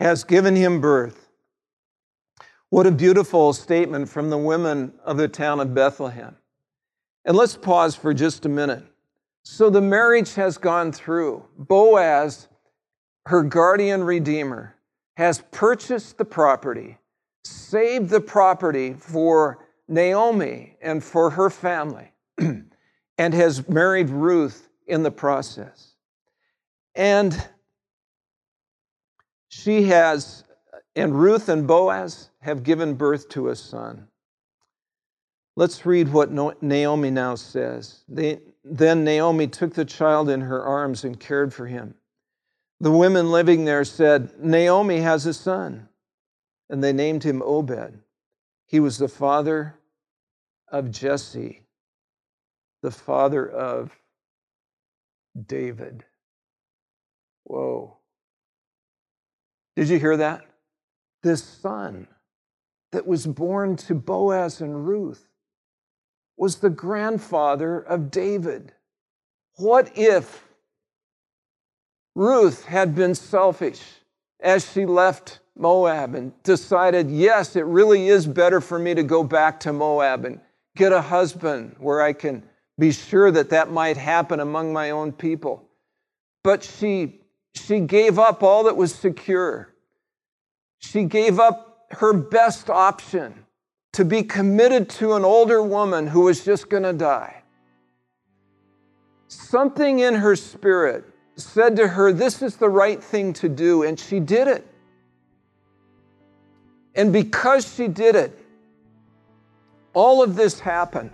has 0.00 0.24
given 0.24 0.56
him 0.56 0.80
birth. 0.80 1.28
What 2.70 2.86
a 2.86 2.90
beautiful 2.90 3.52
statement 3.52 4.08
from 4.08 4.30
the 4.30 4.38
women 4.38 4.94
of 5.04 5.18
the 5.18 5.28
town 5.28 5.60
of 5.60 5.74
Bethlehem. 5.74 6.36
And 7.26 7.36
let's 7.36 7.56
pause 7.56 7.94
for 7.94 8.14
just 8.14 8.46
a 8.46 8.48
minute. 8.48 8.84
So 9.48 9.70
the 9.70 9.80
marriage 9.80 10.34
has 10.34 10.58
gone 10.58 10.90
through. 10.90 11.44
Boaz, 11.56 12.48
her 13.26 13.44
guardian 13.44 14.02
redeemer, 14.02 14.74
has 15.16 15.44
purchased 15.52 16.18
the 16.18 16.24
property, 16.24 16.98
saved 17.44 18.10
the 18.10 18.20
property 18.20 18.94
for 18.94 19.64
Naomi 19.86 20.76
and 20.82 21.02
for 21.02 21.30
her 21.30 21.48
family, 21.48 22.10
and 22.38 23.34
has 23.34 23.68
married 23.68 24.10
Ruth 24.10 24.68
in 24.88 25.04
the 25.04 25.12
process. 25.12 25.92
And 26.96 27.40
she 29.48 29.84
has, 29.84 30.42
and 30.96 31.14
Ruth 31.14 31.48
and 31.48 31.68
Boaz 31.68 32.30
have 32.40 32.64
given 32.64 32.94
birth 32.94 33.28
to 33.28 33.50
a 33.50 33.54
son. 33.54 34.08
Let's 35.56 35.86
read 35.86 36.12
what 36.12 36.30
Naomi 36.62 37.10
now 37.10 37.34
says. 37.34 38.04
Then 38.08 39.04
Naomi 39.04 39.46
took 39.46 39.72
the 39.72 39.86
child 39.86 40.28
in 40.28 40.42
her 40.42 40.62
arms 40.62 41.02
and 41.04 41.18
cared 41.18 41.54
for 41.54 41.66
him. 41.66 41.94
The 42.80 42.92
women 42.92 43.30
living 43.30 43.64
there 43.64 43.84
said, 43.84 44.38
Naomi 44.38 45.00
has 45.00 45.24
a 45.24 45.32
son. 45.32 45.88
And 46.68 46.84
they 46.84 46.92
named 46.92 47.22
him 47.22 47.42
Obed. 47.42 48.00
He 48.66 48.80
was 48.80 48.98
the 48.98 49.08
father 49.08 49.78
of 50.70 50.90
Jesse, 50.90 51.62
the 52.82 52.90
father 52.90 53.48
of 53.48 53.92
David. 55.46 56.04
Whoa. 57.44 57.96
Did 59.76 59.88
you 59.88 59.98
hear 59.98 60.16
that? 60.16 60.44
This 61.22 61.42
son 61.42 62.08
that 62.92 63.06
was 63.06 63.26
born 63.26 63.76
to 63.76 63.94
Boaz 63.94 64.60
and 64.60 64.86
Ruth 64.86 65.28
was 66.36 66.56
the 66.56 66.70
grandfather 66.70 67.80
of 67.80 68.10
David. 68.10 68.72
What 69.56 69.96
if 69.96 70.46
Ruth 72.14 72.64
had 72.64 72.94
been 72.94 73.14
selfish 73.14 73.82
as 74.40 74.70
she 74.70 74.84
left 74.84 75.40
Moab 75.56 76.14
and 76.14 76.32
decided, 76.42 77.10
yes, 77.10 77.56
it 77.56 77.64
really 77.64 78.08
is 78.08 78.26
better 78.26 78.60
for 78.60 78.78
me 78.78 78.94
to 78.94 79.02
go 79.02 79.24
back 79.24 79.60
to 79.60 79.72
Moab 79.72 80.24
and 80.26 80.40
get 80.76 80.92
a 80.92 81.00
husband 81.00 81.76
where 81.78 82.02
I 82.02 82.12
can 82.12 82.42
be 82.78 82.92
sure 82.92 83.30
that 83.30 83.50
that 83.50 83.70
might 83.70 83.96
happen 83.96 84.40
among 84.40 84.72
my 84.72 84.90
own 84.90 85.12
people. 85.12 85.66
But 86.44 86.62
she, 86.62 87.20
she 87.54 87.80
gave 87.80 88.18
up 88.18 88.42
all 88.42 88.64
that 88.64 88.76
was 88.76 88.94
secure. 88.94 89.72
She 90.78 91.04
gave 91.04 91.40
up 91.40 91.86
her 91.92 92.12
best 92.12 92.68
option 92.68 93.45
to 93.96 94.04
be 94.04 94.22
committed 94.22 94.90
to 94.90 95.14
an 95.14 95.24
older 95.24 95.62
woman 95.62 96.06
who 96.06 96.20
was 96.20 96.44
just 96.44 96.68
going 96.68 96.82
to 96.82 96.92
die. 96.92 97.42
Something 99.28 100.00
in 100.00 100.14
her 100.14 100.36
spirit 100.36 101.06
said 101.36 101.76
to 101.76 101.88
her, 101.88 102.12
This 102.12 102.42
is 102.42 102.56
the 102.56 102.68
right 102.68 103.02
thing 103.02 103.32
to 103.32 103.48
do, 103.48 103.84
and 103.84 103.98
she 103.98 104.20
did 104.20 104.48
it. 104.48 104.66
And 106.94 107.10
because 107.10 107.74
she 107.74 107.88
did 107.88 108.16
it, 108.16 108.38
all 109.94 110.22
of 110.22 110.36
this 110.36 110.60
happened. 110.60 111.12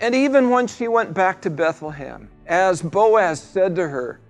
And 0.00 0.14
even 0.14 0.48
when 0.48 0.68
she 0.68 0.88
went 0.88 1.12
back 1.12 1.42
to 1.42 1.50
Bethlehem, 1.50 2.30
as 2.46 2.80
Boaz 2.80 3.42
said 3.42 3.76
to 3.76 3.86
her, 3.86 4.20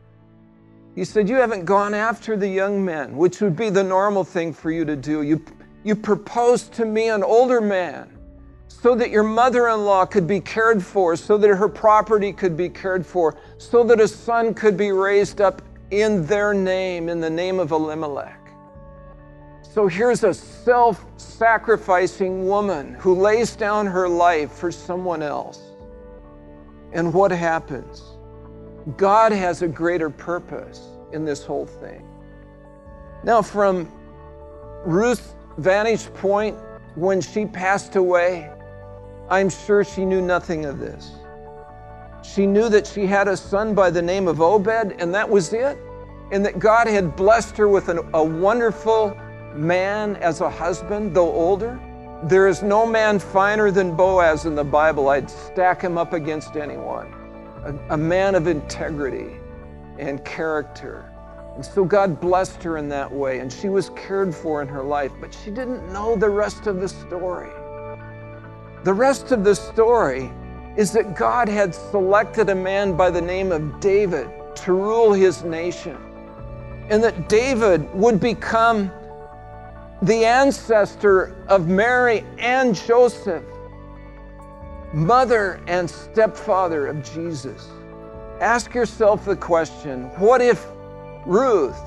he 0.96 1.05
said, 1.05 1.29
You 1.29 1.37
haven't 1.37 1.66
gone 1.66 1.94
after 1.94 2.37
the 2.37 2.48
young 2.48 2.85
men, 2.85 3.16
which 3.16 3.40
would 3.40 3.55
be 3.55 3.70
the 3.70 3.85
normal 3.85 4.24
thing 4.24 4.53
for 4.53 4.72
you 4.72 4.85
to 4.85 4.96
do. 4.96 5.22
You, 5.22 5.44
you 5.88 5.96
proposed 5.96 6.72
to 6.74 6.85
me 6.85 7.09
an 7.09 7.22
older 7.24 7.62
man 7.62 8.11
so 8.68 8.94
that 8.94 9.11
your 9.11 9.22
mother 9.22 9.68
in 9.68 9.87
law 9.87 10.05
could 10.05 10.27
be 10.27 10.38
cared 10.38 10.85
for, 10.85 11.16
so 11.16 11.38
that 11.38 11.48
her 11.48 11.68
property 11.68 12.31
could 12.31 12.57
be 12.57 12.68
cared 12.68 13.05
for, 13.05 13.37
so 13.57 13.83
that 13.83 13.98
a 13.98 14.07
son 14.07 14.53
could 14.53 14.77
be 14.77 14.92
raised 14.92 15.40
up 15.40 15.62
in 15.90 16.27
their 16.27 16.53
name, 16.53 17.09
in 17.09 17.20
the 17.20 17.31
name 17.31 17.59
of 17.59 17.72
Elimelech. 17.72 18.38
So 19.62 19.88
here's 19.88 20.24
a 20.24 20.35
self 20.35 21.05
sacrificing 21.16 22.46
woman 22.46 22.94
who 22.94 23.14
lays 23.14 23.57
down 23.57 23.87
her 23.87 24.09
life 24.09 24.53
for 24.53 24.70
someone 24.70 25.22
else. 25.22 25.61
And 26.92 27.14
what 27.14 27.31
happens? 27.31 28.03
God 28.98 29.33
has 29.33 29.62
a 29.62 29.68
greater 29.68 30.11
purpose 30.11 30.83
in 31.12 31.24
this 31.24 31.44
whole 31.44 31.66
thing. 31.66 32.07
Now, 33.24 33.40
from 33.40 33.90
Ruth's 34.85 35.35
vantage 35.59 36.12
point, 36.14 36.57
when 36.94 37.21
she 37.21 37.47
passed 37.47 37.97
away, 37.97 38.51
I'm 39.29 39.51
sure 39.51 39.85
she 39.85 40.05
knew 40.05 40.23
nothing 40.23 40.64
of 40.64 40.79
this. 40.79 41.12
She 42.23 42.47
knew 42.47 42.68
that 42.68 42.87
she 42.87 43.07
had 43.07 43.29
a 43.29 43.37
son 43.37 43.75
by 43.75 43.90
the 43.90 44.03
name 44.03 44.27
of 44.27 44.40
Obed, 44.40 44.94
and 44.99 45.14
that 45.14 45.29
was 45.29 45.53
it. 45.53 45.79
And 46.31 46.44
that 46.44 46.59
God 46.59 46.87
had 46.87 47.16
blessed 47.16 47.57
her 47.57 47.68
with 47.68 47.88
an, 47.88 48.01
a 48.12 48.23
wonderful 48.23 49.16
man 49.55 50.16
as 50.16 50.40
a 50.40 50.51
husband, 50.51 51.14
though 51.14 51.33
older. 51.33 51.81
There 52.25 52.49
is 52.49 52.62
no 52.62 52.85
man 52.85 53.18
finer 53.18 53.71
than 53.71 53.97
Boaz 53.97 54.44
in 54.44 54.55
the 54.55 54.64
Bible. 54.64 55.09
I'd 55.09 55.31
stack 55.31 55.81
him 55.81 55.97
up 55.97 56.12
against 56.12 56.57
anyone. 56.57 57.14
A, 57.64 57.94
a 57.94 57.97
man 57.97 58.35
of 58.35 58.47
integrity 58.47 59.38
and 59.99 60.23
character. 60.25 61.11
And 61.59 61.66
so 61.66 61.85
God 61.85 62.21
blessed 62.21 62.62
her 62.62 62.77
in 62.77 62.88
that 62.90 63.11
way, 63.11 63.40
and 63.40 63.53
she 63.53 63.68
was 63.68 63.90
cared 63.97 64.33
for 64.33 64.62
in 64.62 64.68
her 64.68 64.85
life, 64.85 65.11
but 65.21 65.35
she 65.35 65.51
didn't 65.51 65.92
know 65.92 66.14
the 66.14 66.31
rest 66.31 66.68
of 66.68 66.81
the 66.81 66.88
story. 66.88 67.51
The 68.85 68.94
rest 68.94 69.33
of 69.33 69.42
the 69.42 69.57
story 69.57 70.31
is 70.77 70.92
that 70.92 71.16
God 71.16 71.49
had 71.49 71.75
selected 71.75 72.49
a 72.49 72.55
man 72.55 72.97
by 72.97 73.11
the 73.11 73.21
name 73.21 73.51
of 73.51 73.81
David 73.81 74.31
to 74.55 74.73
rule 74.73 75.12
his 75.12 75.42
nation, 75.42 75.97
and 76.90 77.03
that 77.03 77.29
David 77.29 77.92
would 77.92 78.21
become 78.21 78.92
the 80.03 80.25
ancestor 80.25 81.35
of 81.49 81.66
Mary 81.66 82.25
and 82.38 82.73
Joseph, 82.73 83.42
mother 84.92 85.61
and 85.66 85.90
stepfather 85.90 86.87
of 86.87 87.03
Jesus. 87.03 87.66
Ask 88.40 88.75
yourself 88.75 89.25
the 89.25 89.35
question 89.35 90.05
what 90.21 90.40
if 90.40 90.64
Ruth 91.28 91.78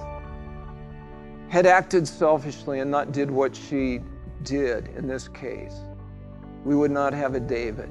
had 1.50 1.66
acted 1.66 2.08
selfishly 2.08 2.80
and 2.80 2.92
not 2.92 3.12
did 3.12 3.32
what 3.32 3.56
she 3.56 4.00
did 4.44 4.90
in 4.90 5.08
this 5.08 5.28
case? 5.28 5.74
We 6.64 6.76
would 6.76 6.92
not 6.92 7.12
have 7.14 7.34
a 7.34 7.40
David. 7.40 7.90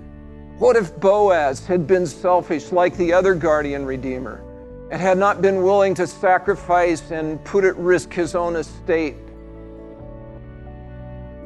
What 0.58 0.76
if 0.76 0.94
Boaz 1.00 1.66
had 1.66 1.88
been 1.88 2.06
selfish 2.06 2.70
like 2.70 2.96
the 2.96 3.12
other 3.12 3.34
guardian 3.34 3.84
redeemer 3.84 4.44
and 4.92 5.02
had 5.02 5.18
not 5.18 5.42
been 5.42 5.64
willing 5.64 5.92
to 5.96 6.06
sacrifice 6.06 7.10
and 7.10 7.44
put 7.44 7.64
at 7.64 7.76
risk 7.76 8.12
his 8.12 8.36
own 8.36 8.54
estate? 8.54 9.16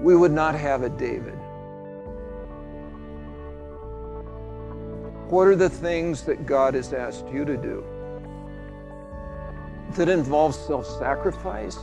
We 0.00 0.14
would 0.16 0.32
not 0.32 0.54
have 0.54 0.82
a 0.82 0.90
David. 0.90 1.38
What 5.30 5.48
are 5.48 5.56
the 5.56 5.70
things 5.70 6.24
that 6.24 6.44
God 6.44 6.74
has 6.74 6.92
asked 6.92 7.26
you 7.28 7.46
to 7.46 7.56
do 7.56 7.82
that 9.92 10.08
involve 10.08 10.54
self 10.54 10.86
sacrifice, 10.86 11.78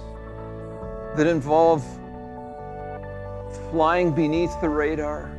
that 1.15 1.27
involve 1.27 1.83
flying 3.69 4.11
beneath 4.11 4.59
the 4.61 4.69
radar, 4.69 5.31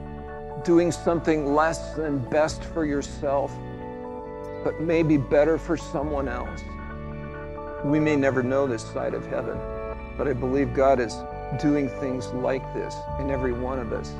doing 0.65 0.93
something 0.93 1.55
less 1.55 1.95
than 1.95 2.19
best 2.31 2.65
for 2.65 2.85
yourself, 2.85 3.53
but 4.65 4.81
maybe 4.81 5.17
better 5.17 5.59
for 5.59 5.77
someone 5.77 6.29
else? 6.29 6.61
We 7.85 7.99
may 7.99 8.17
never 8.17 8.43
know 8.43 8.67
this 8.67 8.83
side 8.83 9.13
of 9.13 9.27
heaven, 9.27 9.59
but 10.17 10.29
I 10.29 10.33
believe 10.33 10.73
God 10.73 11.01
is 11.01 11.15
doing 11.61 11.89
things 12.01 12.29
like 12.29 12.63
this 12.73 12.95
in 13.21 13.31
every 13.31 13.53
one 13.53 13.79
of 13.79 13.93
us 13.93 14.15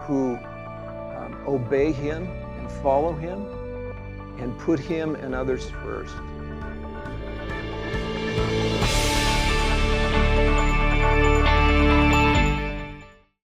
who 0.00 0.36
um, 0.36 1.42
obey 1.46 1.92
Him 1.92 2.26
and 2.58 2.70
follow 2.82 3.12
Him 3.12 3.46
and 4.38 4.58
put 4.58 4.78
Him 4.78 5.14
and 5.14 5.34
others 5.34 5.70
first. 5.82 6.14